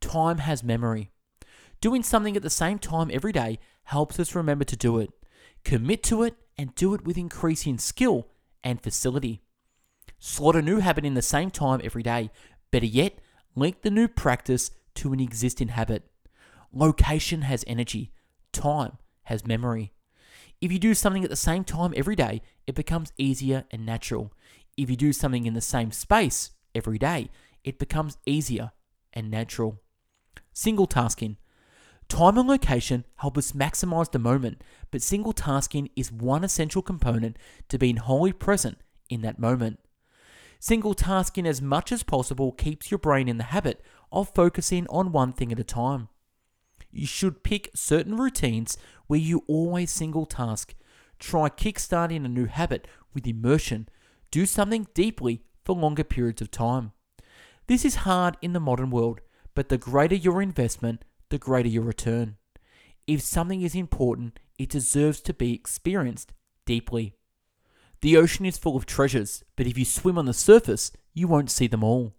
[0.00, 1.10] Time has memory.
[1.80, 5.10] Doing something at the same time every day helps us remember to do it.
[5.64, 8.28] Commit to it and do it with increasing skill
[8.64, 9.42] and facility.
[10.24, 12.30] Slot a new habit in the same time every day.
[12.70, 13.18] Better yet,
[13.56, 16.04] link the new practice to an existing habit.
[16.72, 18.12] Location has energy,
[18.52, 19.92] time has memory.
[20.60, 24.32] If you do something at the same time every day, it becomes easier and natural.
[24.76, 27.28] If you do something in the same space every day,
[27.64, 28.70] it becomes easier
[29.12, 29.80] and natural.
[30.52, 31.36] Single tasking.
[32.06, 37.36] Time and location help us maximize the moment, but single tasking is one essential component
[37.70, 38.78] to being wholly present
[39.10, 39.80] in that moment.
[40.64, 45.10] Single tasking as much as possible keeps your brain in the habit of focusing on
[45.10, 46.06] one thing at a time.
[46.92, 50.76] You should pick certain routines where you always single task.
[51.18, 53.88] Try kickstarting a new habit with immersion.
[54.30, 56.92] Do something deeply for longer periods of time.
[57.66, 59.20] This is hard in the modern world,
[59.56, 62.36] but the greater your investment, the greater your return.
[63.08, 66.32] If something is important, it deserves to be experienced
[66.66, 67.16] deeply.
[68.02, 71.52] The ocean is full of treasures, but if you swim on the surface, you won't
[71.52, 72.14] see them all.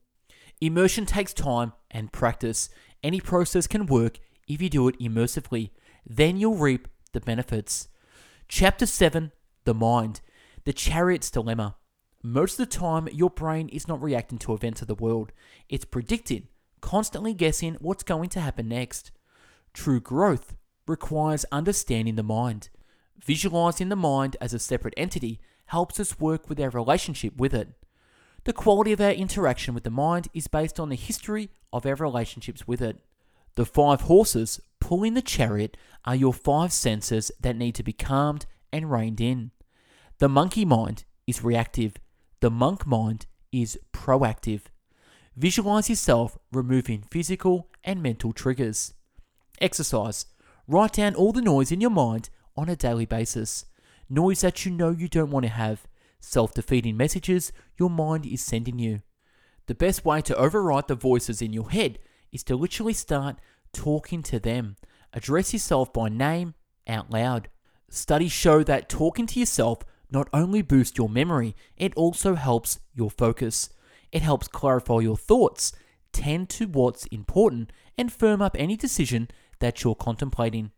[0.61, 2.69] Immersion takes time and practice.
[3.03, 5.71] Any process can work if you do it immersively.
[6.05, 7.89] Then you'll reap the benefits.
[8.47, 9.33] Chapter 7
[9.65, 10.21] The Mind
[10.63, 11.75] The Chariot's Dilemma.
[12.23, 15.33] Most of the time, your brain is not reacting to events of the world,
[15.67, 16.47] it's predicting,
[16.79, 19.11] constantly guessing what's going to happen next.
[19.73, 20.55] True growth
[20.87, 22.69] requires understanding the mind.
[23.21, 27.69] Visualizing the mind as a separate entity helps us work with our relationship with it.
[28.45, 31.95] The quality of our interaction with the mind is based on the history of our
[31.95, 32.99] relationships with it.
[33.55, 38.45] The five horses pulling the chariot are your five senses that need to be calmed
[38.71, 39.51] and reined in.
[40.19, 41.93] The monkey mind is reactive,
[42.41, 44.63] the monk mind is proactive.
[45.37, 48.93] Visualize yourself removing physical and mental triggers.
[49.61, 50.25] Exercise.
[50.67, 53.65] Write down all the noise in your mind on a daily basis.
[54.09, 55.87] Noise that you know you don't want to have.
[56.19, 59.01] Self defeating messages your mind is sending you.
[59.67, 61.99] The best way to overwrite the voices in your head
[62.31, 63.37] is to literally start
[63.73, 64.75] talking to them.
[65.13, 66.53] Address yourself by name
[66.87, 67.49] out loud.
[67.89, 69.79] Studies show that talking to yourself
[70.11, 73.69] not only boosts your memory, it also helps your focus.
[74.11, 75.73] It helps clarify your thoughts,
[76.11, 80.71] tend to what's important, and firm up any decision that you're contemplating.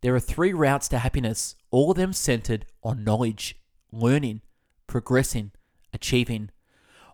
[0.00, 3.56] There are three routes to happiness, all of them centered on knowledge,
[3.90, 4.42] learning,
[4.86, 5.50] progressing,
[5.92, 6.50] achieving.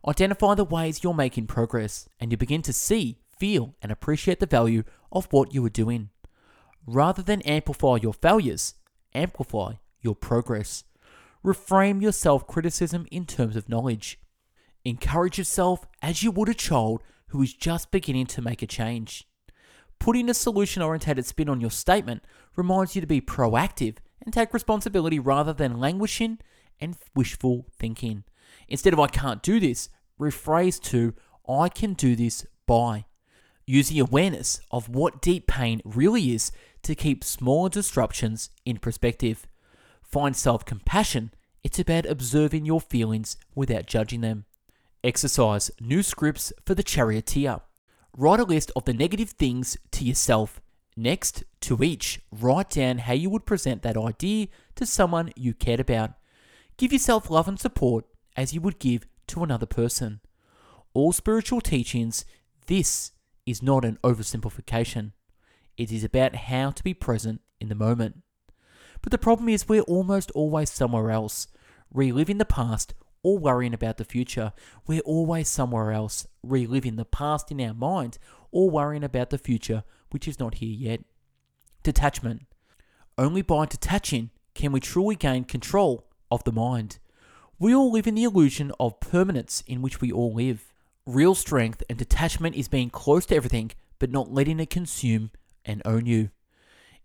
[0.07, 4.47] Identify the ways you're making progress, and you begin to see feel and appreciate the
[4.47, 6.11] value of what you are doing.
[6.87, 8.75] Rather than amplify your failures,
[9.15, 10.85] amplify your progress.
[11.45, 14.19] Reframe your self criticism in terms of knowledge.
[14.85, 19.27] Encourage yourself as you would a child who is just beginning to make a change.
[20.05, 22.25] Putting a solution oriented spin on your statement
[22.57, 26.41] reminds you to be proactive and take responsibility rather than languishing
[26.79, 28.25] and wishful thinking.
[28.69, 29.89] Instead of I can't do this,
[30.21, 31.15] rephrase to
[31.49, 33.07] I can do this by
[33.65, 36.53] using awareness of what deep pain really is
[36.83, 39.47] to keep smaller disruptions in perspective.
[40.03, 41.33] Find self compassion.
[41.63, 44.45] It's about observing your feelings without judging them.
[45.03, 47.61] Exercise new scripts for the charioteer.
[48.17, 50.61] Write a list of the negative things to yourself.
[50.97, 54.47] Next, to each, write down how you would present that idea
[54.77, 56.13] to someone you cared about.
[56.77, 58.05] Give yourself love and support
[58.37, 60.21] as you would give to another person.
[60.93, 62.25] All spiritual teachings,
[62.67, 63.11] this
[63.47, 65.11] is not an oversimplification.
[65.77, 68.23] It is about how to be present in the moment.
[69.03, 71.49] But the problem is we're almost always somewhere else,
[71.93, 72.95] reliving the past
[73.25, 74.53] or worrying about the future.
[74.87, 78.19] We're always somewhere else, reliving the past in our mind
[78.53, 81.01] or worrying about the future, which is not here yet.
[81.83, 82.43] Detachment.
[83.19, 86.99] Only by detaching can we truly gain control of the mind.
[87.59, 90.73] We all live in the illusion of permanence in which we all live.
[91.07, 95.31] Real strength and detachment is being close to everything, but not letting it consume
[95.65, 96.31] and own you.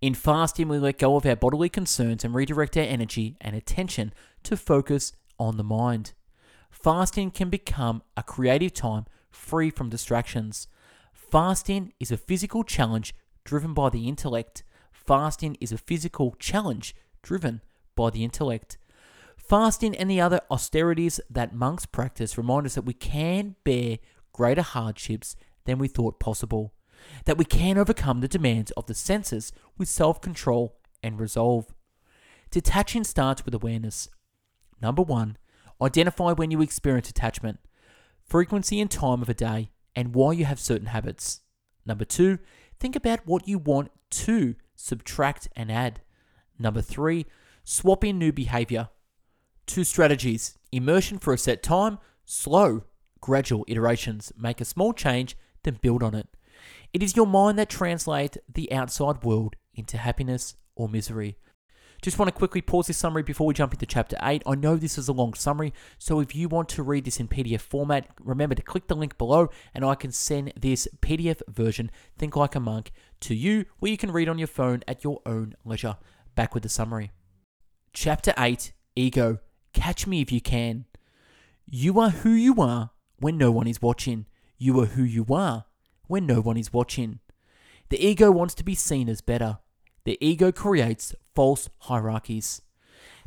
[0.01, 4.13] In fasting, we let go of our bodily concerns and redirect our energy and attention
[4.43, 6.13] to focus on the mind.
[6.69, 10.67] Fasting can become a creative time free from distractions.
[11.13, 13.13] Fasting is a physical challenge
[13.43, 14.63] driven by the intellect.
[14.91, 17.61] Fasting is a physical challenge driven
[17.95, 18.77] by the intellect.
[19.37, 23.97] Fasting and the other austerities that monks practice remind us that we can bear
[24.33, 25.35] greater hardships
[25.65, 26.73] than we thought possible,
[27.25, 31.73] that we can overcome the demands of the senses with self control and resolve.
[32.51, 34.09] Detaching starts with awareness.
[34.81, 35.37] Number one,
[35.81, 37.59] identify when you experience attachment,
[38.25, 41.41] frequency and time of a day, and why you have certain habits.
[41.85, 42.39] Number two,
[42.79, 46.01] think about what you want to subtract and add.
[46.57, 47.25] Number three,
[47.63, 48.89] swap in new behavior.
[49.65, 52.83] Two strategies immersion for a set time, slow,
[53.21, 54.31] gradual iterations.
[54.37, 56.27] Make a small change, then build on it.
[56.93, 61.37] It is your mind that translates the outside world into happiness or misery.
[62.01, 64.43] Just want to quickly pause this summary before we jump into chapter 8.
[64.45, 67.27] I know this is a long summary, so if you want to read this in
[67.27, 71.91] PDF format, remember to click the link below and I can send this PDF version,
[72.17, 72.91] Think Like a Monk,
[73.21, 75.97] to you where you can read on your phone at your own leisure.
[76.35, 77.11] Back with the summary.
[77.91, 79.39] Chapter 8 Ego
[79.73, 80.85] Catch Me If You Can.
[81.65, 84.25] You are who you are when no one is watching.
[84.57, 85.65] You are who you are
[86.07, 87.19] when no one is watching.
[87.89, 89.57] The ego wants to be seen as better.
[90.05, 92.61] The ego creates false hierarchies.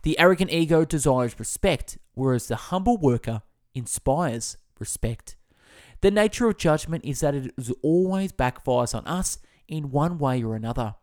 [0.03, 3.41] The arrogant ego desires respect, whereas the humble worker
[3.75, 5.35] inspires respect.
[6.03, 10.55] The nature of judgment is that it always backfires on us in one way or
[10.55, 10.97] another.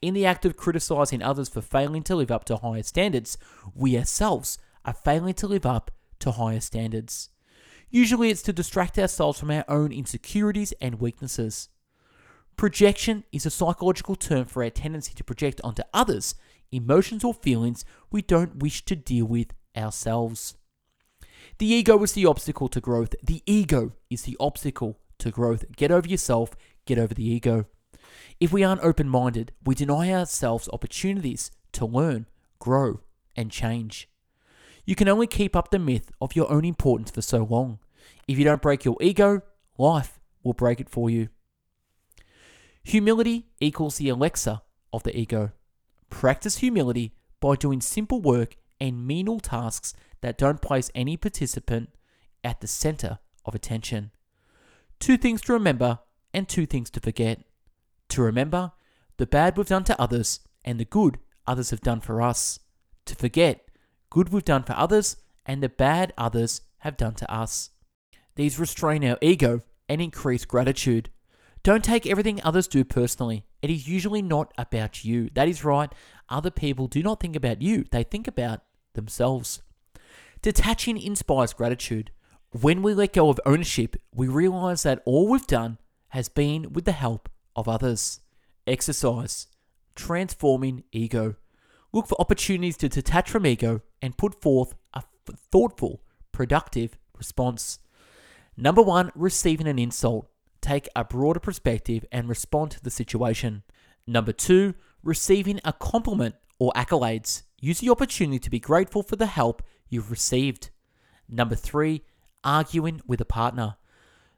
[0.00, 3.36] In the act of criticizing others for failing to live up to higher standards,
[3.74, 7.28] we ourselves are failing to live up to higher standards.
[7.90, 11.68] Usually, it's to distract ourselves from our own insecurities and weaknesses.
[12.60, 16.34] Projection is a psychological term for our tendency to project onto others
[16.70, 20.56] emotions or feelings we don't wish to deal with ourselves.
[21.56, 23.14] The ego is the obstacle to growth.
[23.22, 25.64] The ego is the obstacle to growth.
[25.74, 26.50] Get over yourself,
[26.84, 27.64] get over the ego.
[28.40, 32.26] If we aren't open minded, we deny ourselves opportunities to learn,
[32.58, 33.00] grow,
[33.34, 34.06] and change.
[34.84, 37.78] You can only keep up the myth of your own importance for so long.
[38.28, 39.40] If you don't break your ego,
[39.78, 41.30] life will break it for you.
[42.84, 44.62] Humility equals the Alexa
[44.92, 45.52] of the ego.
[46.08, 51.90] Practice humility by doing simple work and menial tasks that don't place any participant
[52.42, 54.10] at the center of attention.
[54.98, 56.00] Two things to remember
[56.32, 57.42] and two things to forget.
[58.10, 58.72] To remember,
[59.18, 62.58] the bad we've done to others and the good others have done for us.
[63.06, 63.68] To forget,
[64.10, 65.16] good we've done for others
[65.46, 67.70] and the bad others have done to us.
[68.36, 71.10] These restrain our ego and increase gratitude.
[71.62, 73.44] Don't take everything others do personally.
[73.60, 75.28] It is usually not about you.
[75.34, 75.92] That is right.
[76.28, 78.62] Other people do not think about you, they think about
[78.94, 79.62] themselves.
[80.42, 82.12] Detaching inspires gratitude.
[82.52, 86.86] When we let go of ownership, we realize that all we've done has been with
[86.86, 88.20] the help of others.
[88.66, 89.46] Exercise.
[89.94, 91.36] Transforming ego.
[91.92, 95.02] Look for opportunities to detach from ego and put forth a
[95.52, 96.02] thoughtful,
[96.32, 97.80] productive response.
[98.56, 100.29] Number one, receiving an insult
[100.60, 103.62] take a broader perspective and respond to the situation.
[104.06, 107.42] Number two, receiving a compliment or accolades.
[107.60, 110.70] Use the opportunity to be grateful for the help you've received.
[111.28, 112.02] Number three,
[112.42, 113.76] arguing with a partner.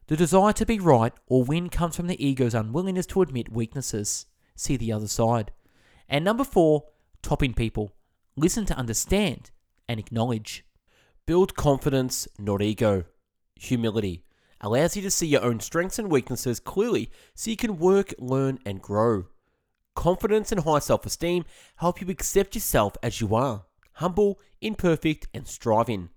[0.07, 4.25] The desire to be right or win comes from the ego's unwillingness to admit weaknesses.
[4.55, 5.51] See the other side.
[6.09, 6.85] And number four,
[7.21, 7.93] topping people.
[8.35, 9.51] Listen to understand
[9.87, 10.65] and acknowledge.
[11.25, 13.05] Build confidence, not ego.
[13.55, 14.23] Humility
[14.63, 18.57] allows you to see your own strengths and weaknesses clearly so you can work, learn,
[18.65, 19.25] and grow.
[19.93, 21.45] Confidence and high self esteem
[21.75, 23.65] help you accept yourself as you are
[23.97, 26.09] humble, imperfect, and striving.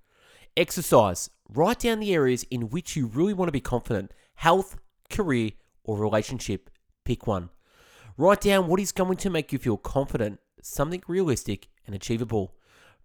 [0.56, 1.28] Exercise.
[1.48, 4.76] Write down the areas in which you really want to be confident health,
[5.10, 5.50] career,
[5.84, 6.70] or relationship.
[7.04, 7.50] Pick one.
[8.16, 12.54] Write down what is going to make you feel confident, something realistic and achievable.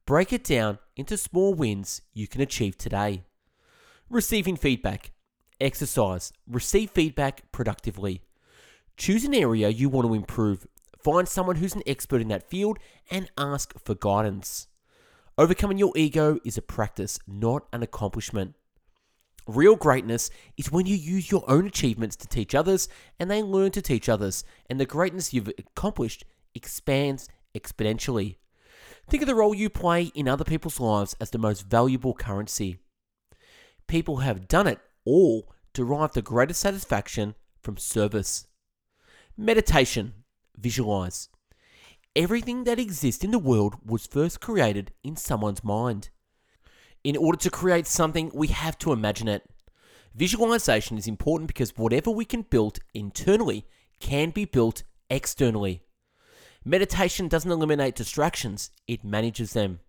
[0.06, 3.24] Break it down into small wins you can achieve today.
[4.10, 5.12] Receiving feedback.
[5.62, 6.34] Exercise.
[6.48, 8.24] Receive feedback productively.
[8.98, 10.66] Choose an area you want to improve.
[11.02, 14.68] Find someone who's an expert in that field and ask for guidance.
[15.38, 18.56] Overcoming your ego is a practice, not an accomplishment.
[19.48, 22.88] Real greatness is when you use your own achievements to teach others
[23.20, 28.36] and they learn to teach others, and the greatness you've accomplished expands exponentially.
[29.08, 32.78] Think of the role you play in other people's lives as the most valuable currency.
[33.88, 38.48] People have done it all derive the greatest satisfaction from service.
[39.38, 40.14] Meditation.
[40.58, 41.30] Visualize.
[42.16, 46.10] Everything that exists in the world was first created in someone's mind.
[47.04, 49.50] In order to create something, we have to imagine it.
[50.14, 53.66] Visualization is important because whatever we can build internally
[54.00, 55.82] can be built externally.
[56.66, 59.80] Meditation doesn't eliminate distractions, it manages them.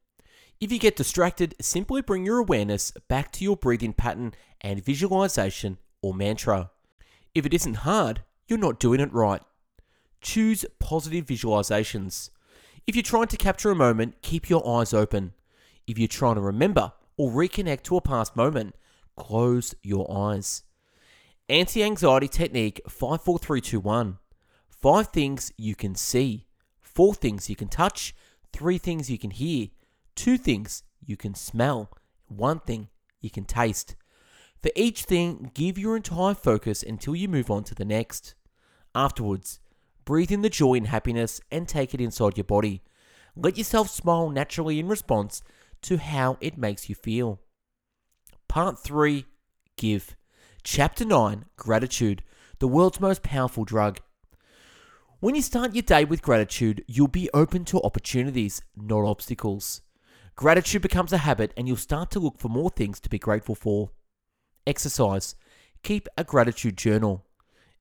[0.60, 5.78] If you get distracted, simply bring your awareness back to your breathing pattern and visualization
[6.02, 6.70] or mantra.
[7.34, 9.42] If it isn't hard, you're not doing it right.
[10.20, 12.30] Choose positive visualizations.
[12.86, 15.32] If you're trying to capture a moment, keep your eyes open.
[15.86, 18.74] If you're trying to remember or reconnect to a past moment,
[19.16, 20.62] close your eyes.
[21.48, 24.18] Anti anxiety technique 54321.
[24.68, 26.46] Five things you can see
[26.94, 28.14] four things you can touch,
[28.52, 29.68] three things you can hear,
[30.14, 31.90] two things you can smell,
[32.28, 32.88] one thing
[33.20, 33.96] you can taste.
[34.62, 38.34] For each thing, give your entire focus until you move on to the next.
[38.94, 39.60] Afterwards,
[40.04, 42.82] breathe in the joy and happiness and take it inside your body.
[43.34, 45.42] Let yourself smile naturally in response
[45.82, 47.40] to how it makes you feel.
[48.48, 49.24] Part 3
[49.76, 50.14] Give.
[50.62, 52.22] Chapter 9 Gratitude,
[52.60, 53.98] the world's most powerful drug.
[55.18, 59.80] When you start your day with gratitude, you'll be open to opportunities, not obstacles.
[60.34, 63.54] Gratitude becomes a habit, and you'll start to look for more things to be grateful
[63.54, 63.90] for.
[64.66, 65.34] Exercise.
[65.82, 67.24] Keep a gratitude journal.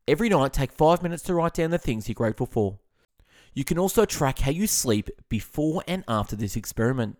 [0.07, 2.79] Every night, take five minutes to write down the things you're grateful for.
[3.53, 7.17] You can also track how you sleep before and after this experiment.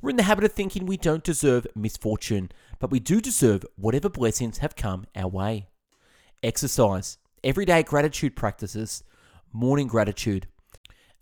[0.00, 4.08] We're in the habit of thinking we don't deserve misfortune, but we do deserve whatever
[4.08, 5.68] blessings have come our way.
[6.42, 7.18] Exercise.
[7.42, 9.02] Everyday gratitude practices
[9.52, 10.46] morning gratitude.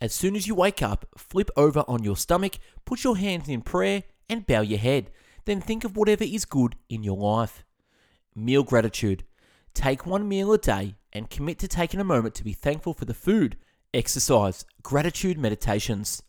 [0.01, 3.63] As soon as you wake up, flip over on your stomach, put your hands in
[3.63, 5.11] prayer, and bow your head.
[5.45, 7.65] Then think of whatever is good in your life.
[8.35, 9.25] Meal gratitude.
[9.75, 13.07] Take one meal a day and commit to taking a moment to be thankful for
[13.07, 13.57] the food.
[13.93, 14.65] Exercise.
[14.83, 16.23] Gratitude meditations.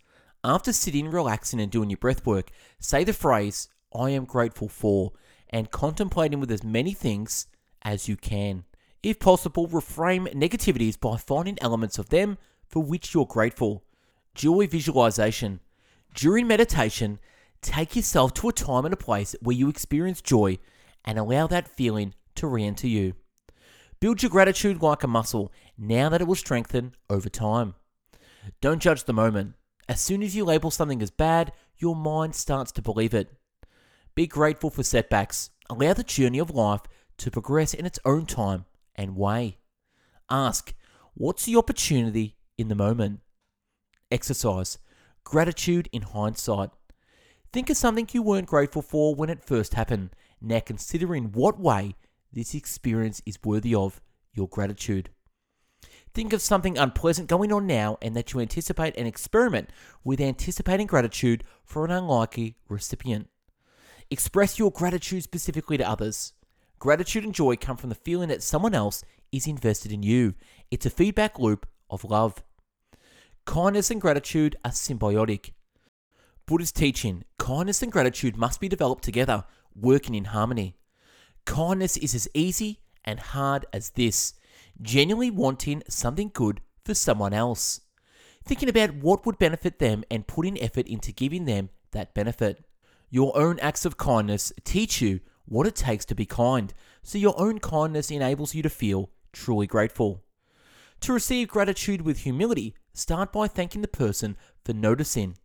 [0.43, 2.49] After sitting, relaxing, and doing your breath work,
[2.80, 5.11] say the phrase, I am grateful for,
[5.49, 7.47] and contemplating with as many things
[7.82, 8.63] as you can.
[9.03, 12.38] If possible, reframe negativities by finding elements of them
[12.70, 13.84] for which you're grateful.
[14.36, 15.59] Joy visualization.
[16.13, 17.20] During meditation,
[17.61, 20.59] take yourself to a time and a place where you experience joy
[21.03, 23.13] and allow that feeling to re enter you.
[23.99, 27.76] Build your gratitude like a muscle now that it will strengthen over time.
[28.61, 29.55] Don't judge the moment.
[29.89, 33.30] As soon as you label something as bad, your mind starts to believe it.
[34.15, 35.49] Be grateful for setbacks.
[35.70, 36.82] Allow the journey of life
[37.17, 38.65] to progress in its own time
[38.95, 39.57] and way.
[40.30, 40.74] Ask,
[41.13, 43.22] what's the opportunity in the moment?
[44.12, 44.78] Exercise,
[45.24, 46.70] gratitude in hindsight.
[47.53, 50.12] Think of something you weren't grateful for when it first happened.
[50.41, 51.95] Now consider in what way
[52.32, 54.01] this experience is worthy of
[54.34, 55.10] your gratitude.
[56.14, 59.70] Think of something unpleasant going on now and that you anticipate an experiment
[60.03, 63.30] with anticipating gratitude for an unlikely recipient.
[64.12, 66.34] Express your gratitude specifically to others.
[66.80, 70.34] Gratitude and joy come from the feeling that someone else is invested in you.
[70.72, 72.43] It's a feedback loop of love.
[73.45, 75.51] Kindness and gratitude are symbiotic.
[76.45, 79.43] Buddha's teaching kindness and gratitude must be developed together,
[79.75, 80.75] working in harmony.
[81.45, 84.33] Kindness is as easy and hard as this
[84.81, 87.81] genuinely wanting something good for someone else,
[88.43, 92.65] thinking about what would benefit them and putting effort into giving them that benefit.
[93.09, 97.39] Your own acts of kindness teach you what it takes to be kind, so your
[97.39, 100.23] own kindness enables you to feel truly grateful.
[101.01, 105.37] To receive gratitude with humility, start by thanking the person for noticing.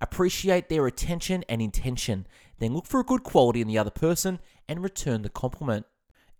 [0.00, 2.26] Appreciate their attention and intention,
[2.58, 4.38] then look for a good quality in the other person
[4.68, 5.86] and return the compliment.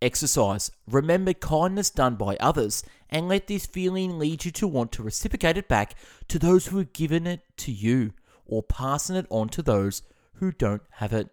[0.02, 0.70] Exercise.
[0.88, 5.58] Remember kindness done by others and let this feeling lead you to want to reciprocate
[5.58, 5.94] it back
[6.28, 8.12] to those who have given it to you
[8.46, 10.02] or passing it on to those
[10.34, 11.28] who don't have it.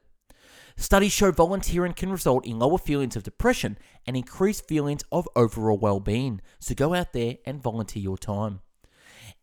[0.76, 5.78] Studies show volunteering can result in lower feelings of depression and increased feelings of overall
[5.78, 6.41] well being.
[6.59, 8.59] So go out there and volunteer your time.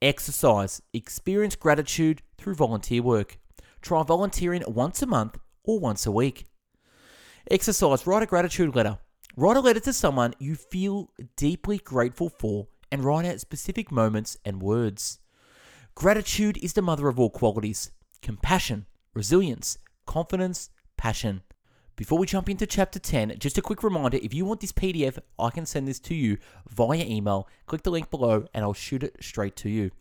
[0.04, 0.82] Exercise.
[0.92, 3.38] Experience gratitude through volunteer work.
[3.80, 6.44] Try volunteering once a month or once a week.
[7.50, 8.06] Exercise.
[8.06, 8.98] Write a gratitude letter.
[9.34, 14.36] Write a letter to someone you feel deeply grateful for and write out specific moments
[14.44, 15.20] and words.
[15.94, 17.90] Gratitude is the mother of all qualities
[18.20, 18.84] compassion,
[19.14, 21.40] resilience, confidence, passion.
[21.96, 25.16] Before we jump into chapter 10, just a quick reminder if you want this PDF,
[25.38, 26.38] I can send this to you
[26.68, 27.48] via email.
[27.66, 29.92] Click the link below and I'll shoot it straight to you.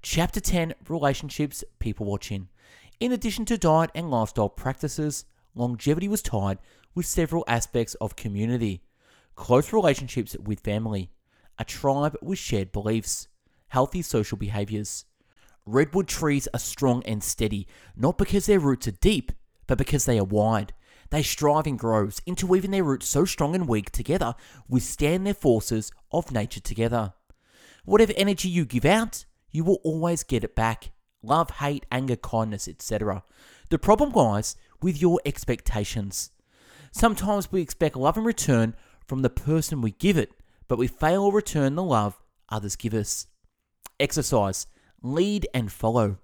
[0.00, 2.48] Chapter 10 Relationships, People Watching.
[3.00, 5.24] In addition to diet and lifestyle practices,
[5.56, 6.58] longevity was tied
[6.94, 8.82] with several aspects of community
[9.34, 11.10] close relationships with family,
[11.58, 13.26] a tribe with shared beliefs,
[13.68, 15.06] healthy social behaviors.
[15.64, 19.32] Redwood trees are strong and steady, not because their roots are deep,
[19.66, 20.74] but because they are wide.
[21.10, 24.34] They strive and grows into even their roots so strong and weak together
[24.68, 27.14] withstand their forces of nature together.
[27.84, 30.92] Whatever energy you give out, you will always get it back.
[31.22, 33.24] Love, hate, anger, kindness, etc.
[33.68, 36.30] The problem lies with your expectations.
[36.92, 38.74] Sometimes we expect love in return
[39.06, 40.32] from the person we give it,
[40.68, 43.26] but we fail to return the love others give us.
[43.98, 44.66] Exercise
[45.02, 46.18] Lead and follow.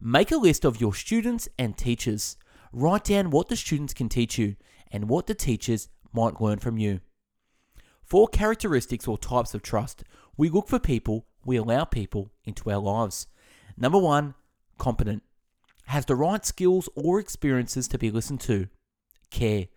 [0.00, 2.36] Make a list of your students and teachers.
[2.78, 4.54] Write down what the students can teach you
[4.92, 7.00] and what the teachers might learn from you.
[8.04, 10.04] For characteristics or types of trust,
[10.36, 13.28] we look for people, we allow people into our lives.
[13.78, 14.34] Number one,
[14.76, 15.22] competent.
[15.86, 18.68] Has the right skills or experiences to be listened to.
[19.30, 19.68] Care.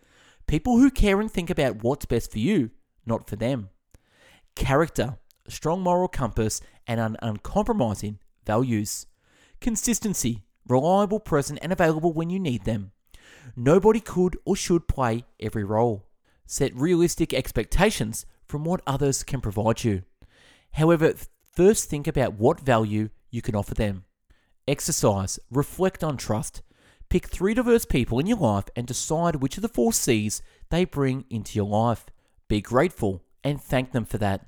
[0.46, 2.72] People who care and think about what's best for you,
[3.06, 3.70] not for them.
[4.56, 5.20] Character.
[5.48, 9.06] Strong moral compass and an uncompromising values.
[9.62, 10.44] Consistency.
[10.70, 12.92] Reliable, present, and available when you need them.
[13.56, 16.06] Nobody could or should play every role.
[16.46, 20.04] Set realistic expectations from what others can provide you.
[20.74, 21.14] However,
[21.52, 24.06] first think about what value you can offer them.
[24.68, 26.62] Exercise, reflect on trust.
[27.10, 30.86] Pick three diverse people in your life and decide which of the four C's they
[30.86, 32.06] bring into your life.
[32.48, 34.46] Be grateful and thank them for that.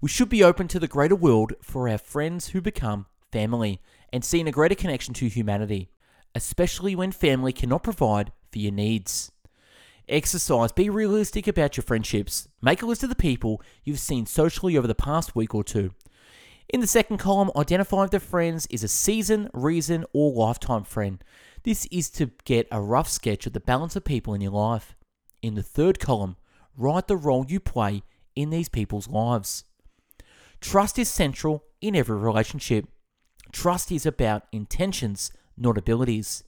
[0.00, 3.80] We should be open to the greater world for our friends who become family
[4.12, 5.90] and seeing a greater connection to humanity,
[6.34, 9.32] especially when family cannot provide for your needs.
[10.08, 10.72] Exercise.
[10.72, 12.48] Be realistic about your friendships.
[12.60, 15.92] Make a list of the people you've seen socially over the past week or two.
[16.68, 21.22] In the second column, identify if the friends is a season, reason, or lifetime friend.
[21.64, 24.96] This is to get a rough sketch of the balance of people in your life.
[25.42, 26.36] In the third column,
[26.76, 28.02] write the role you play
[28.34, 29.64] in these people's lives.
[30.60, 32.86] Trust is central in every relationship.
[33.52, 36.42] Trust is about intentions, not abilities.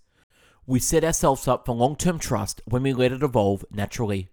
[0.66, 4.28] We set ourselves up for long term trust when we let it evolve naturally.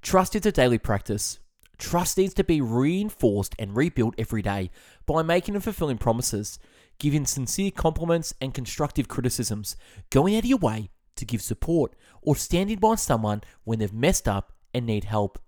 [0.00, 1.38] Trust is a daily practice.
[1.76, 4.70] Trust needs to be reinforced and rebuilt every day
[5.06, 6.58] by making and fulfilling promises,
[6.98, 9.76] giving sincere compliments and constructive criticisms,
[10.10, 14.26] going out of your way to give support, or standing by someone when they've messed
[14.26, 15.38] up and need help.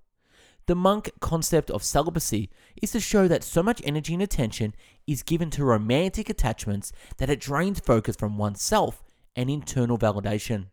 [0.71, 2.49] The monk concept of celibacy
[2.81, 4.73] is to show that so much energy and attention
[5.05, 9.03] is given to romantic attachments that it drains focus from oneself
[9.35, 10.67] and internal validation.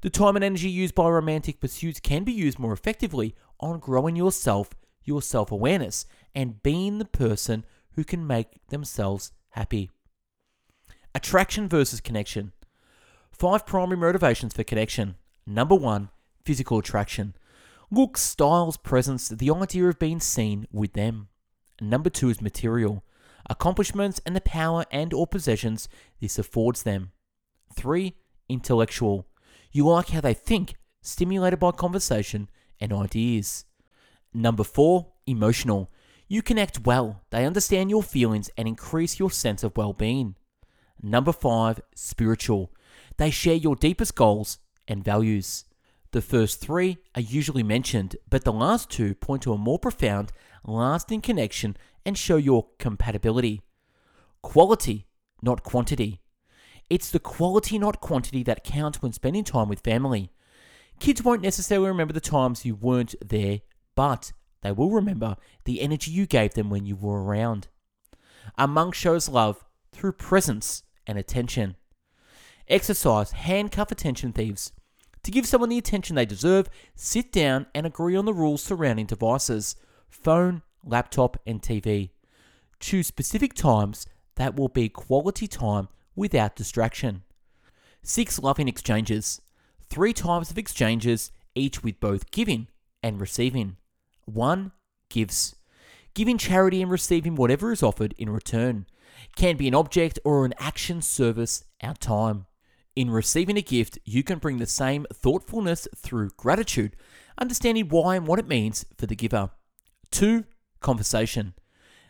[0.00, 4.16] The time and energy used by romantic pursuits can be used more effectively on growing
[4.16, 4.70] yourself,
[5.04, 7.66] your self awareness, and being the person
[7.96, 9.90] who can make themselves happy.
[11.14, 12.52] Attraction versus connection.
[13.30, 15.16] Five primary motivations for connection.
[15.46, 16.08] Number one,
[16.46, 17.34] physical attraction.
[17.90, 21.28] Looks, styles, presence, the idea of being seen with them.
[21.80, 23.02] Number two is material.
[23.48, 25.88] Accomplishments and the power and or possessions
[26.20, 27.12] this affords them.
[27.74, 28.14] Three,
[28.48, 29.26] intellectual.
[29.72, 33.64] You like how they think, stimulated by conversation and ideas.
[34.34, 35.90] Number four, emotional.
[36.26, 40.34] You connect well, they understand your feelings and increase your sense of well being.
[41.02, 42.70] Number five, spiritual.
[43.16, 45.64] They share your deepest goals and values.
[46.12, 50.32] The first three are usually mentioned, but the last two point to a more profound,
[50.64, 53.60] lasting connection and show your compatibility.
[54.42, 55.06] Quality,
[55.42, 56.20] not quantity.
[56.88, 60.30] It's the quality, not quantity, that counts when spending time with family.
[60.98, 63.60] Kids won't necessarily remember the times you weren't there,
[63.94, 64.32] but
[64.62, 67.68] they will remember the energy you gave them when you were around.
[68.56, 71.76] A monk shows love through presence and attention.
[72.66, 74.72] Exercise handcuff attention thieves.
[75.22, 79.06] To give someone the attention they deserve, sit down and agree on the rules surrounding
[79.06, 79.76] devices
[80.08, 82.10] phone, laptop, and TV.
[82.80, 84.06] Choose specific times
[84.36, 87.22] that will be quality time without distraction.
[88.02, 89.40] Six loving exchanges.
[89.90, 92.68] Three types of exchanges, each with both giving
[93.02, 93.76] and receiving.
[94.24, 94.72] One
[95.10, 95.56] gives.
[96.14, 98.86] Giving charity and receiving whatever is offered in return.
[99.36, 102.46] Can be an object or an action, service, our time.
[102.98, 106.96] In receiving a gift, you can bring the same thoughtfulness through gratitude,
[107.40, 109.52] understanding why and what it means for the giver.
[110.10, 110.46] Two,
[110.80, 111.54] conversation.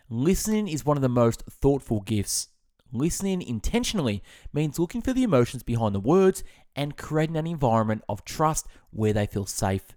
[0.09, 2.49] Listening is one of the most thoughtful gifts.
[2.91, 6.43] Listening intentionally means looking for the emotions behind the words
[6.75, 9.95] and creating an environment of trust where they feel safe.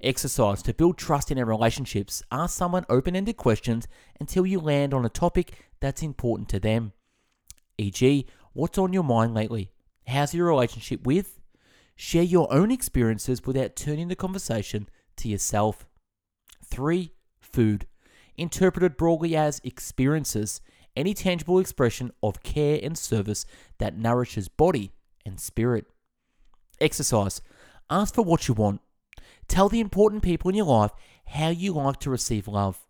[0.00, 2.22] Exercise to build trust in our relationships.
[2.30, 3.88] Ask someone open ended questions
[4.20, 6.92] until you land on a topic that's important to them.
[7.76, 9.71] E.g., what's on your mind lately?
[10.06, 11.40] How's your relationship with?
[11.96, 15.86] Share your own experiences without turning the conversation to yourself.
[16.64, 17.12] 3.
[17.40, 17.86] Food.
[18.36, 20.60] Interpreted broadly as experiences,
[20.96, 23.46] any tangible expression of care and service
[23.78, 24.92] that nourishes body
[25.24, 25.86] and spirit.
[26.80, 27.40] Exercise.
[27.90, 28.80] Ask for what you want.
[29.48, 30.92] Tell the important people in your life
[31.26, 32.86] how you like to receive love.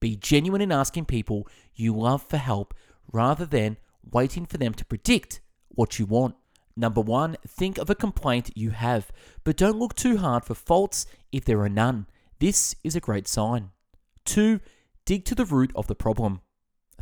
[0.00, 2.74] Be genuine in asking people you love for help
[3.12, 3.78] rather than
[4.10, 6.36] waiting for them to predict what you want.
[6.76, 9.12] Number one, think of a complaint you have,
[9.44, 12.06] but don't look too hard for faults if there are none.
[12.40, 13.70] This is a great sign.
[14.24, 14.60] Two,
[15.04, 16.40] dig to the root of the problem.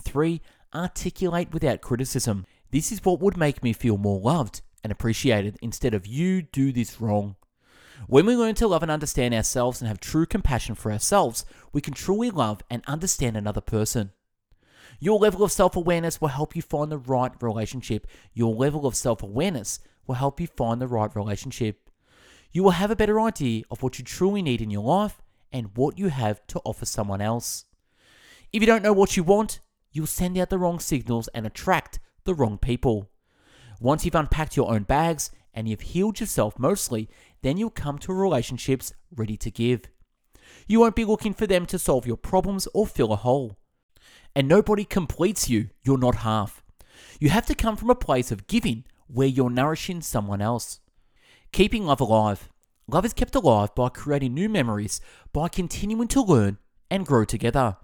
[0.00, 0.42] Three,
[0.74, 2.44] articulate without criticism.
[2.70, 6.72] This is what would make me feel more loved and appreciated instead of you do
[6.72, 7.36] this wrong.
[8.08, 11.80] When we learn to love and understand ourselves and have true compassion for ourselves, we
[11.80, 14.10] can truly love and understand another person.
[15.02, 18.06] Your level of self awareness will help you find the right relationship.
[18.34, 21.90] Your level of self awareness will help you find the right relationship.
[22.52, 25.20] You will have a better idea of what you truly need in your life
[25.52, 27.64] and what you have to offer someone else.
[28.52, 29.58] If you don't know what you want,
[29.90, 33.10] you'll send out the wrong signals and attract the wrong people.
[33.80, 37.08] Once you've unpacked your own bags and you've healed yourself mostly,
[37.42, 39.80] then you'll come to relationships ready to give.
[40.68, 43.58] You won't be looking for them to solve your problems or fill a hole.
[44.34, 46.62] And nobody completes you, you're not half.
[47.20, 50.80] You have to come from a place of giving where you're nourishing someone else.
[51.52, 52.48] Keeping love alive.
[52.88, 55.00] Love is kept alive by creating new memories,
[55.32, 56.58] by continuing to learn
[56.90, 57.76] and grow together.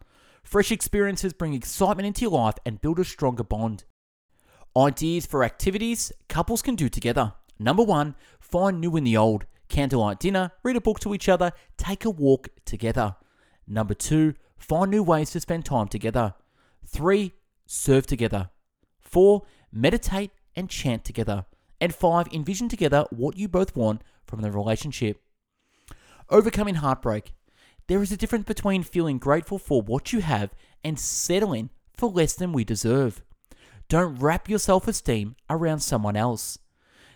[0.42, 3.84] Fresh experiences bring excitement into your life and build a stronger bond.
[4.76, 7.34] Ideas for activities couples can do together.
[7.58, 9.44] Number one, find new in the old.
[9.68, 13.16] Candlelight dinner, read a book to each other, take a walk together.
[13.66, 16.34] Number two, find new ways to spend time together.
[16.86, 17.32] Three,
[17.66, 18.50] serve together.
[19.00, 19.42] Four,
[19.72, 21.46] meditate and chant together.
[21.80, 25.20] And five, envision together what you both want from the relationship.
[26.28, 27.32] Overcoming heartbreak.
[27.86, 30.50] There is a difference between feeling grateful for what you have
[30.84, 33.22] and settling for less than we deserve.
[33.88, 36.58] Don't wrap your self esteem around someone else.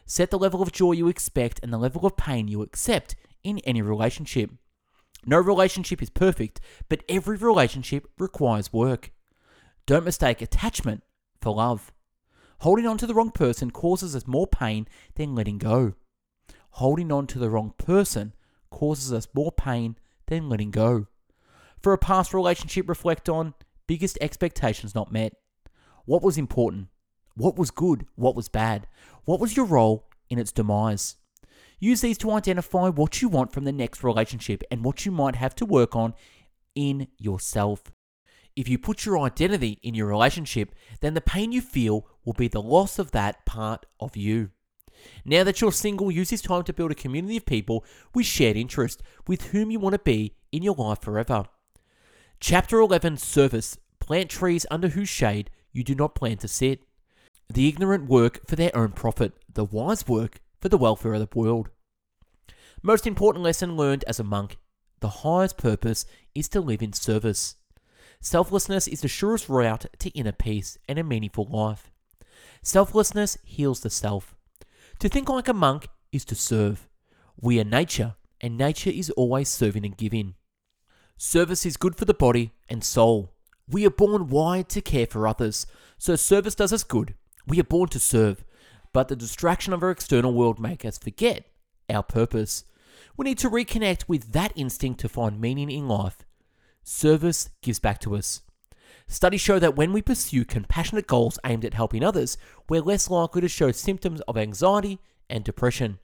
[0.06, 3.14] Set the level of joy you expect and the level of pain you accept
[3.44, 4.50] in any relationship.
[5.24, 9.12] No relationship is perfect, but every relationship requires work.
[9.86, 11.02] Don't mistake attachment
[11.40, 11.92] for love.
[12.60, 15.94] Holding on to the wrong person causes us more pain than letting go.
[16.76, 18.34] Holding on to the wrong person
[18.70, 19.96] causes us more pain
[20.26, 21.06] than letting go.
[21.82, 23.54] For a past relationship, reflect on
[23.86, 25.34] biggest expectations not met.
[26.04, 26.88] What was important?
[27.34, 28.06] What was good?
[28.14, 28.86] What was bad?
[29.24, 31.16] What was your role in its demise?
[31.82, 35.34] Use these to identify what you want from the next relationship and what you might
[35.34, 36.14] have to work on
[36.76, 37.82] in yourself.
[38.54, 42.46] If you put your identity in your relationship, then the pain you feel will be
[42.46, 44.50] the loss of that part of you.
[45.24, 48.56] Now that you're single, use this time to build a community of people with shared
[48.56, 51.46] interest with whom you want to be in your life forever.
[52.38, 56.84] Chapter 11 Service Plant trees under whose shade you do not plan to sit.
[57.52, 61.38] The ignorant work for their own profit, the wise work for the welfare of the
[61.38, 61.68] world.
[62.82, 64.56] Most important lesson learned as a monk
[65.00, 67.56] the highest purpose is to live in service.
[68.20, 71.90] Selflessness is the surest route to inner peace and a meaningful life.
[72.62, 74.36] Selflessness heals the self.
[75.00, 76.88] To think like a monk is to serve.
[77.36, 80.36] We are nature, and nature is always serving and giving.
[81.16, 83.34] Service is good for the body and soul.
[83.68, 85.66] We are born wired to care for others,
[85.98, 87.14] so service does us good.
[87.44, 88.44] We are born to serve,
[88.92, 91.46] but the distraction of our external world make us forget
[91.88, 92.64] our purpose.
[93.16, 96.18] We need to reconnect with that instinct to find meaning in life.
[96.82, 98.42] Service gives back to us.
[99.06, 102.36] Studies show that when we pursue compassionate goals aimed at helping others,
[102.68, 105.98] we're less likely to show symptoms of anxiety and depression.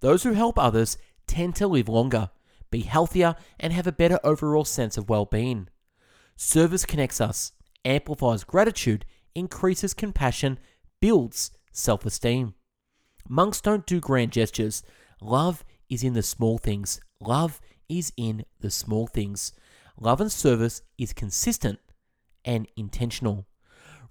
[0.00, 0.96] Those who help others
[1.26, 2.30] tend to live longer,
[2.70, 5.68] be healthier, and have a better overall sense of well being.
[6.36, 7.52] Service connects us,
[7.84, 9.04] amplifies gratitude,
[9.34, 10.58] increases compassion,
[11.00, 12.54] builds self esteem.
[13.28, 14.82] Monks don't do grand gestures.
[15.20, 17.00] Love is in the small things.
[17.20, 19.52] Love is in the small things.
[19.98, 21.78] Love and service is consistent
[22.44, 23.46] and intentional.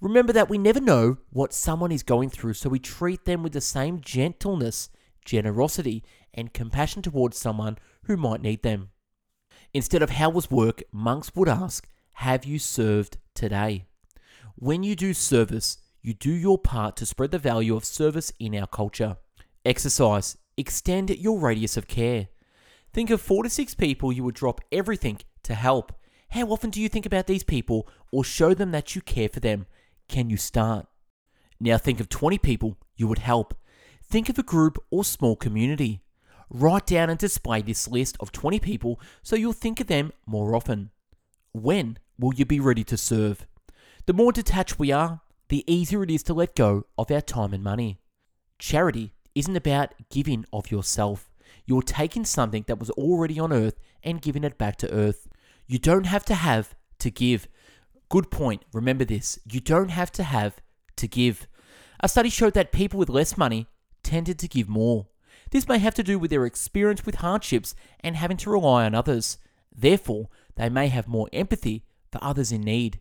[0.01, 3.53] Remember that we never know what someone is going through, so we treat them with
[3.53, 4.89] the same gentleness,
[5.25, 6.03] generosity,
[6.33, 8.91] and compassion towards someone who might need them.
[9.73, 13.85] Instead of how was work, monks would ask, Have you served today?
[14.55, 18.55] When you do service, you do your part to spread the value of service in
[18.55, 19.17] our culture.
[19.65, 20.37] Exercise.
[20.57, 22.27] Extend your radius of care.
[22.93, 25.93] Think of four to six people you would drop everything to help.
[26.31, 29.39] How often do you think about these people or show them that you care for
[29.39, 29.67] them?
[30.07, 30.87] Can you start?
[31.59, 33.53] Now think of 20 people you would help.
[34.03, 36.01] Think of a group or small community.
[36.49, 40.55] Write down and display this list of 20 people so you'll think of them more
[40.55, 40.91] often.
[41.51, 43.45] When will you be ready to serve?
[44.05, 47.53] The more detached we are, the easier it is to let go of our time
[47.53, 47.99] and money.
[48.59, 51.29] Charity isn't about giving of yourself.
[51.65, 55.27] You're taking something that was already on earth and giving it back to earth.
[55.67, 57.47] You don't have to have to give.
[58.09, 58.63] Good point.
[58.73, 59.39] Remember this.
[59.51, 60.61] You don't have to have
[60.97, 61.47] to give.
[61.99, 63.67] A study showed that people with less money
[64.03, 65.07] tended to give more.
[65.51, 68.93] This may have to do with their experience with hardships and having to rely on
[68.93, 69.37] others.
[69.75, 72.99] Therefore, they may have more empathy for others in need.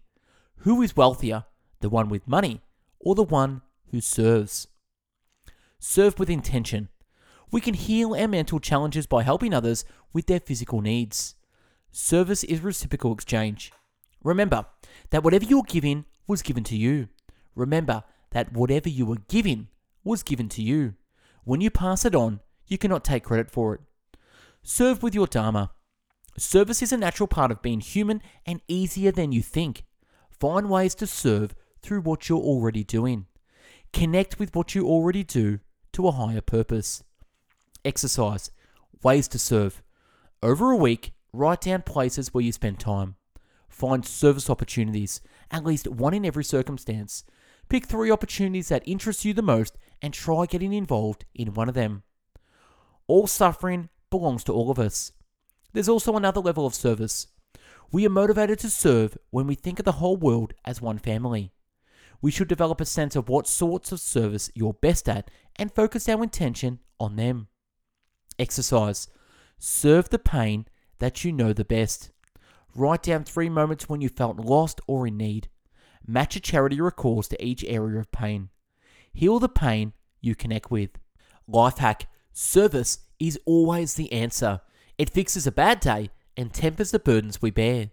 [0.58, 1.44] Who is wealthier,
[1.80, 2.60] the one with money
[2.98, 4.68] or the one who serves?
[5.78, 6.88] Serve with intention.
[7.50, 11.34] We can heal our mental challenges by helping others with their physical needs.
[11.90, 13.72] Service is reciprocal exchange.
[14.22, 14.66] Remember
[15.10, 17.08] that whatever you're giving was given to you.
[17.54, 19.68] Remember that whatever you were giving
[20.04, 20.94] was given to you.
[21.44, 23.80] When you pass it on, you cannot take credit for it.
[24.62, 25.70] Serve with your Dharma.
[26.36, 29.84] Service is a natural part of being human and easier than you think.
[30.38, 33.26] Find ways to serve through what you're already doing.
[33.92, 35.60] Connect with what you already do
[35.92, 37.02] to a higher purpose.
[37.84, 38.50] Exercise.
[39.02, 39.82] Ways to serve.
[40.42, 43.16] Over a week, write down places where you spend time.
[43.68, 45.20] Find service opportunities,
[45.50, 47.24] at least one in every circumstance.
[47.68, 51.74] Pick three opportunities that interest you the most and try getting involved in one of
[51.74, 52.02] them.
[53.06, 55.12] All suffering belongs to all of us.
[55.72, 57.26] There's also another level of service.
[57.90, 61.52] We are motivated to serve when we think of the whole world as one family.
[62.20, 66.08] We should develop a sense of what sorts of service you're best at and focus
[66.08, 67.48] our intention on them.
[68.38, 69.08] Exercise.
[69.58, 70.66] Serve the pain
[70.98, 72.10] that you know the best.
[72.74, 75.48] Write down three moments when you felt lost or in need.
[76.06, 78.50] Match a charity or cause to each area of pain.
[79.12, 80.90] Heal the pain you connect with.
[81.46, 84.60] Life hack service is always the answer.
[84.96, 87.90] It fixes a bad day and tempers the burdens we bear.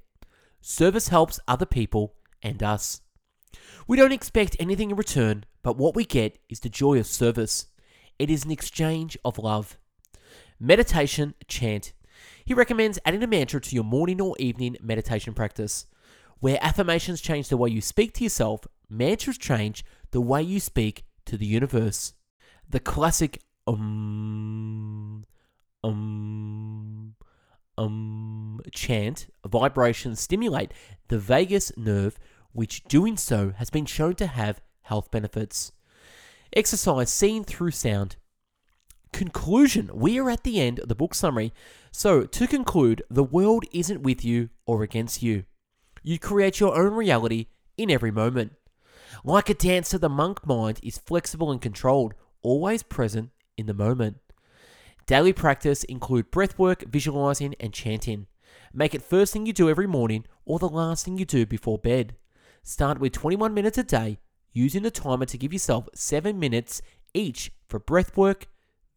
[0.61, 3.01] Service helps other people and us.
[3.87, 7.67] We don't expect anything in return, but what we get is the joy of service.
[8.17, 9.77] It is an exchange of love.
[10.59, 11.93] Meditation chant.
[12.45, 15.85] He recommends adding a mantra to your morning or evening meditation practice.
[16.39, 21.05] Where affirmations change the way you speak to yourself, mantras change the way you speak
[21.25, 22.13] to the universe.
[22.69, 25.25] The classic um,
[25.83, 27.15] um,
[27.77, 30.71] um chant vibrations stimulate
[31.07, 32.17] the vagus nerve,
[32.55, 35.73] which doing so has been shown to have health benefits.
[36.53, 38.15] Exercise seen through sound.
[39.11, 41.53] Conclusion We are at the end of the book summary.
[41.91, 45.43] So, to conclude, the world isn't with you or against you.
[46.01, 47.47] You create your own reality
[47.77, 48.53] in every moment.
[49.23, 54.17] Like a dancer, the monk mind is flexible and controlled, always present in the moment.
[55.07, 58.27] Daily practice include breathwork, visualizing, and chanting.
[58.73, 61.77] Make it first thing you do every morning or the last thing you do before
[61.77, 62.15] bed.
[62.67, 64.17] Start with 21 minutes a day,
[64.51, 66.81] using the timer to give yourself 7 minutes
[67.13, 68.45] each for breathwork,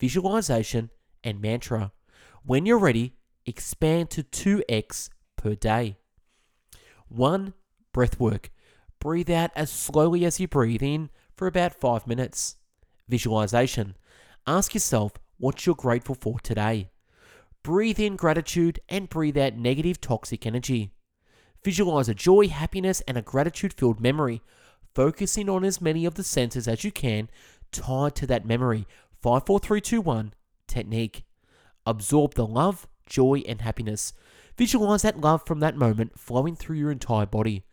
[0.01, 0.89] visualization,
[1.23, 1.93] and mantra.
[2.43, 3.13] When you're ready,
[3.45, 5.99] expand to 2x per day.
[7.09, 7.53] 1.
[7.93, 8.47] Breathwork.
[9.01, 12.57] Breathe out as slowly as you breathe in for about 5 minutes.
[13.07, 13.97] Visualization.
[14.47, 16.89] Ask yourself what you're grateful for today.
[17.63, 20.95] Breathe in gratitude and breathe out negative toxic energy.
[21.65, 24.43] Visualize a joy, happiness, and a gratitude filled memory,
[24.95, 27.29] focusing on as many of the senses as you can
[27.73, 28.87] tied to that memory.
[29.23, 30.35] 54321
[30.67, 31.25] technique.
[31.85, 34.13] Absorb the love, joy, and happiness.
[34.57, 37.65] Visualize that love from that moment flowing through your entire body.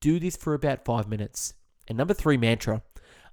[0.00, 1.54] Do this for about five minutes.
[1.88, 2.82] And number three mantra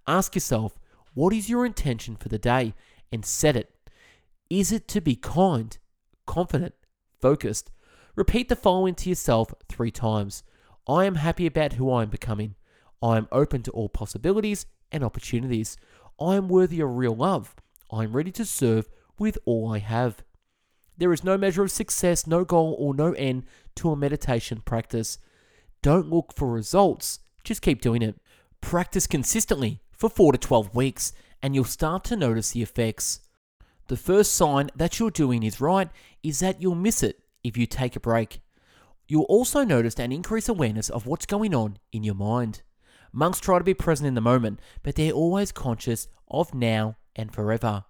[0.08, 0.80] ask yourself,
[1.14, 2.74] what is your intention for the day?
[3.12, 3.74] And set it.
[4.50, 5.78] Is it to be kind,
[6.26, 6.74] confident,
[7.22, 7.72] focused?
[8.16, 10.44] Repeat the following to yourself three times
[10.88, 12.54] I am happy about who I am becoming.
[13.02, 15.78] I am open to all possibilities and opportunities.
[16.22, 17.56] I am worthy of real love.
[17.92, 18.88] I am ready to serve
[19.18, 20.24] with all I have.
[20.96, 23.46] There is no measure of success, no goal, or no end
[23.78, 25.18] to a meditation practice.
[25.82, 28.16] Don't look for results, just keep doing it.
[28.62, 33.22] Practice consistently for 4 to 12 weeks, and you'll start to notice the effects.
[33.88, 35.90] The first sign that you're doing is right
[36.22, 38.42] is that you'll miss it if you take a break.
[39.08, 42.62] You'll also notice an increased awareness of what's going on in your mind.
[43.12, 47.34] Monks try to be present in the moment, but they're always conscious of now and
[47.34, 47.86] forever.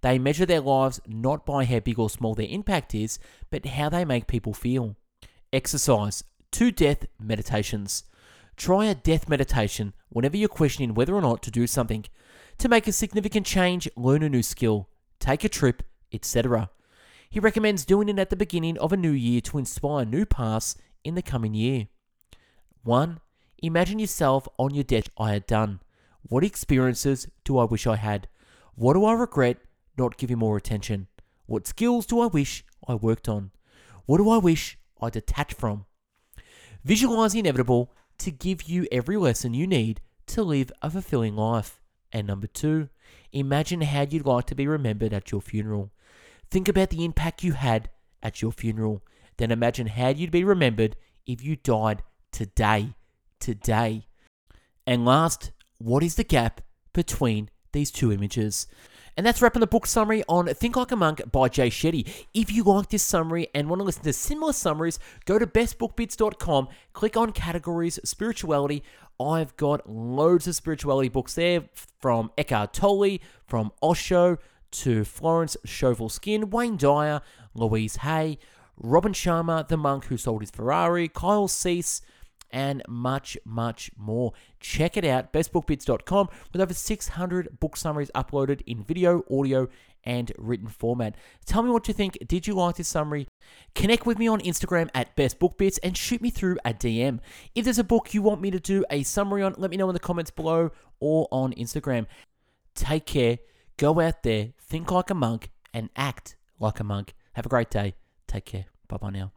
[0.00, 3.18] They measure their lives not by how big or small their impact is,
[3.50, 4.96] but how they make people feel.
[5.52, 6.24] Exercise.
[6.50, 8.04] Two death meditations.
[8.56, 12.04] Try a death meditation whenever you're questioning whether or not to do something.
[12.58, 14.88] To make a significant change, learn a new skill,
[15.18, 15.82] take a trip,
[16.12, 16.70] etc.
[17.32, 20.76] He recommends doing it at the beginning of a new year to inspire new paths
[21.02, 21.86] in the coming year.
[22.82, 23.20] 1.
[23.62, 25.80] Imagine yourself on your death I had done.
[26.28, 28.28] What experiences do I wish I had?
[28.74, 29.56] What do I regret
[29.96, 31.06] not giving more attention?
[31.46, 33.50] What skills do I wish I worked on?
[34.04, 35.86] What do I wish I detached from?
[36.84, 41.80] Visualize the inevitable to give you every lesson you need to live a fulfilling life.
[42.12, 42.90] And number two,
[43.32, 45.92] imagine how you'd like to be remembered at your funeral.
[46.52, 47.88] Think about the impact you had
[48.22, 49.02] at your funeral.
[49.38, 50.96] Then imagine how you'd be remembered
[51.26, 52.94] if you died today.
[53.40, 54.06] Today.
[54.86, 56.60] And last, what is the gap
[56.92, 58.66] between these two images?
[59.16, 62.06] And that's wrapping the book summary on Think Like a Monk by Jay Shetty.
[62.34, 66.68] If you like this summary and want to listen to similar summaries, go to bestbookbits.com,
[66.92, 68.82] click on categories, spirituality.
[69.18, 71.64] I've got loads of spirituality books there
[71.98, 74.36] from Eckhart Tolle, from Osho
[74.72, 77.20] to Florence Scovel Shinn, Wayne Dyer,
[77.54, 78.38] Louise Hay,
[78.76, 82.02] Robin Sharma, the monk who sold his Ferrari, Kyle Cease,
[82.50, 84.32] and much, much more.
[84.60, 89.68] Check it out, bestbookbits.com, with over 600 book summaries uploaded in video, audio,
[90.04, 91.16] and written format.
[91.46, 92.18] Tell me what you think.
[92.26, 93.28] Did you like this summary?
[93.74, 97.20] Connect with me on Instagram at bestbookbits and shoot me through a DM.
[97.54, 99.88] If there's a book you want me to do a summary on, let me know
[99.88, 100.70] in the comments below
[101.00, 102.06] or on Instagram.
[102.74, 103.38] Take care,
[103.76, 107.14] go out there, think like a monk, and act like a monk.
[107.34, 107.94] Have a great day.
[108.26, 108.66] Take care.
[108.88, 109.32] Bye bye now.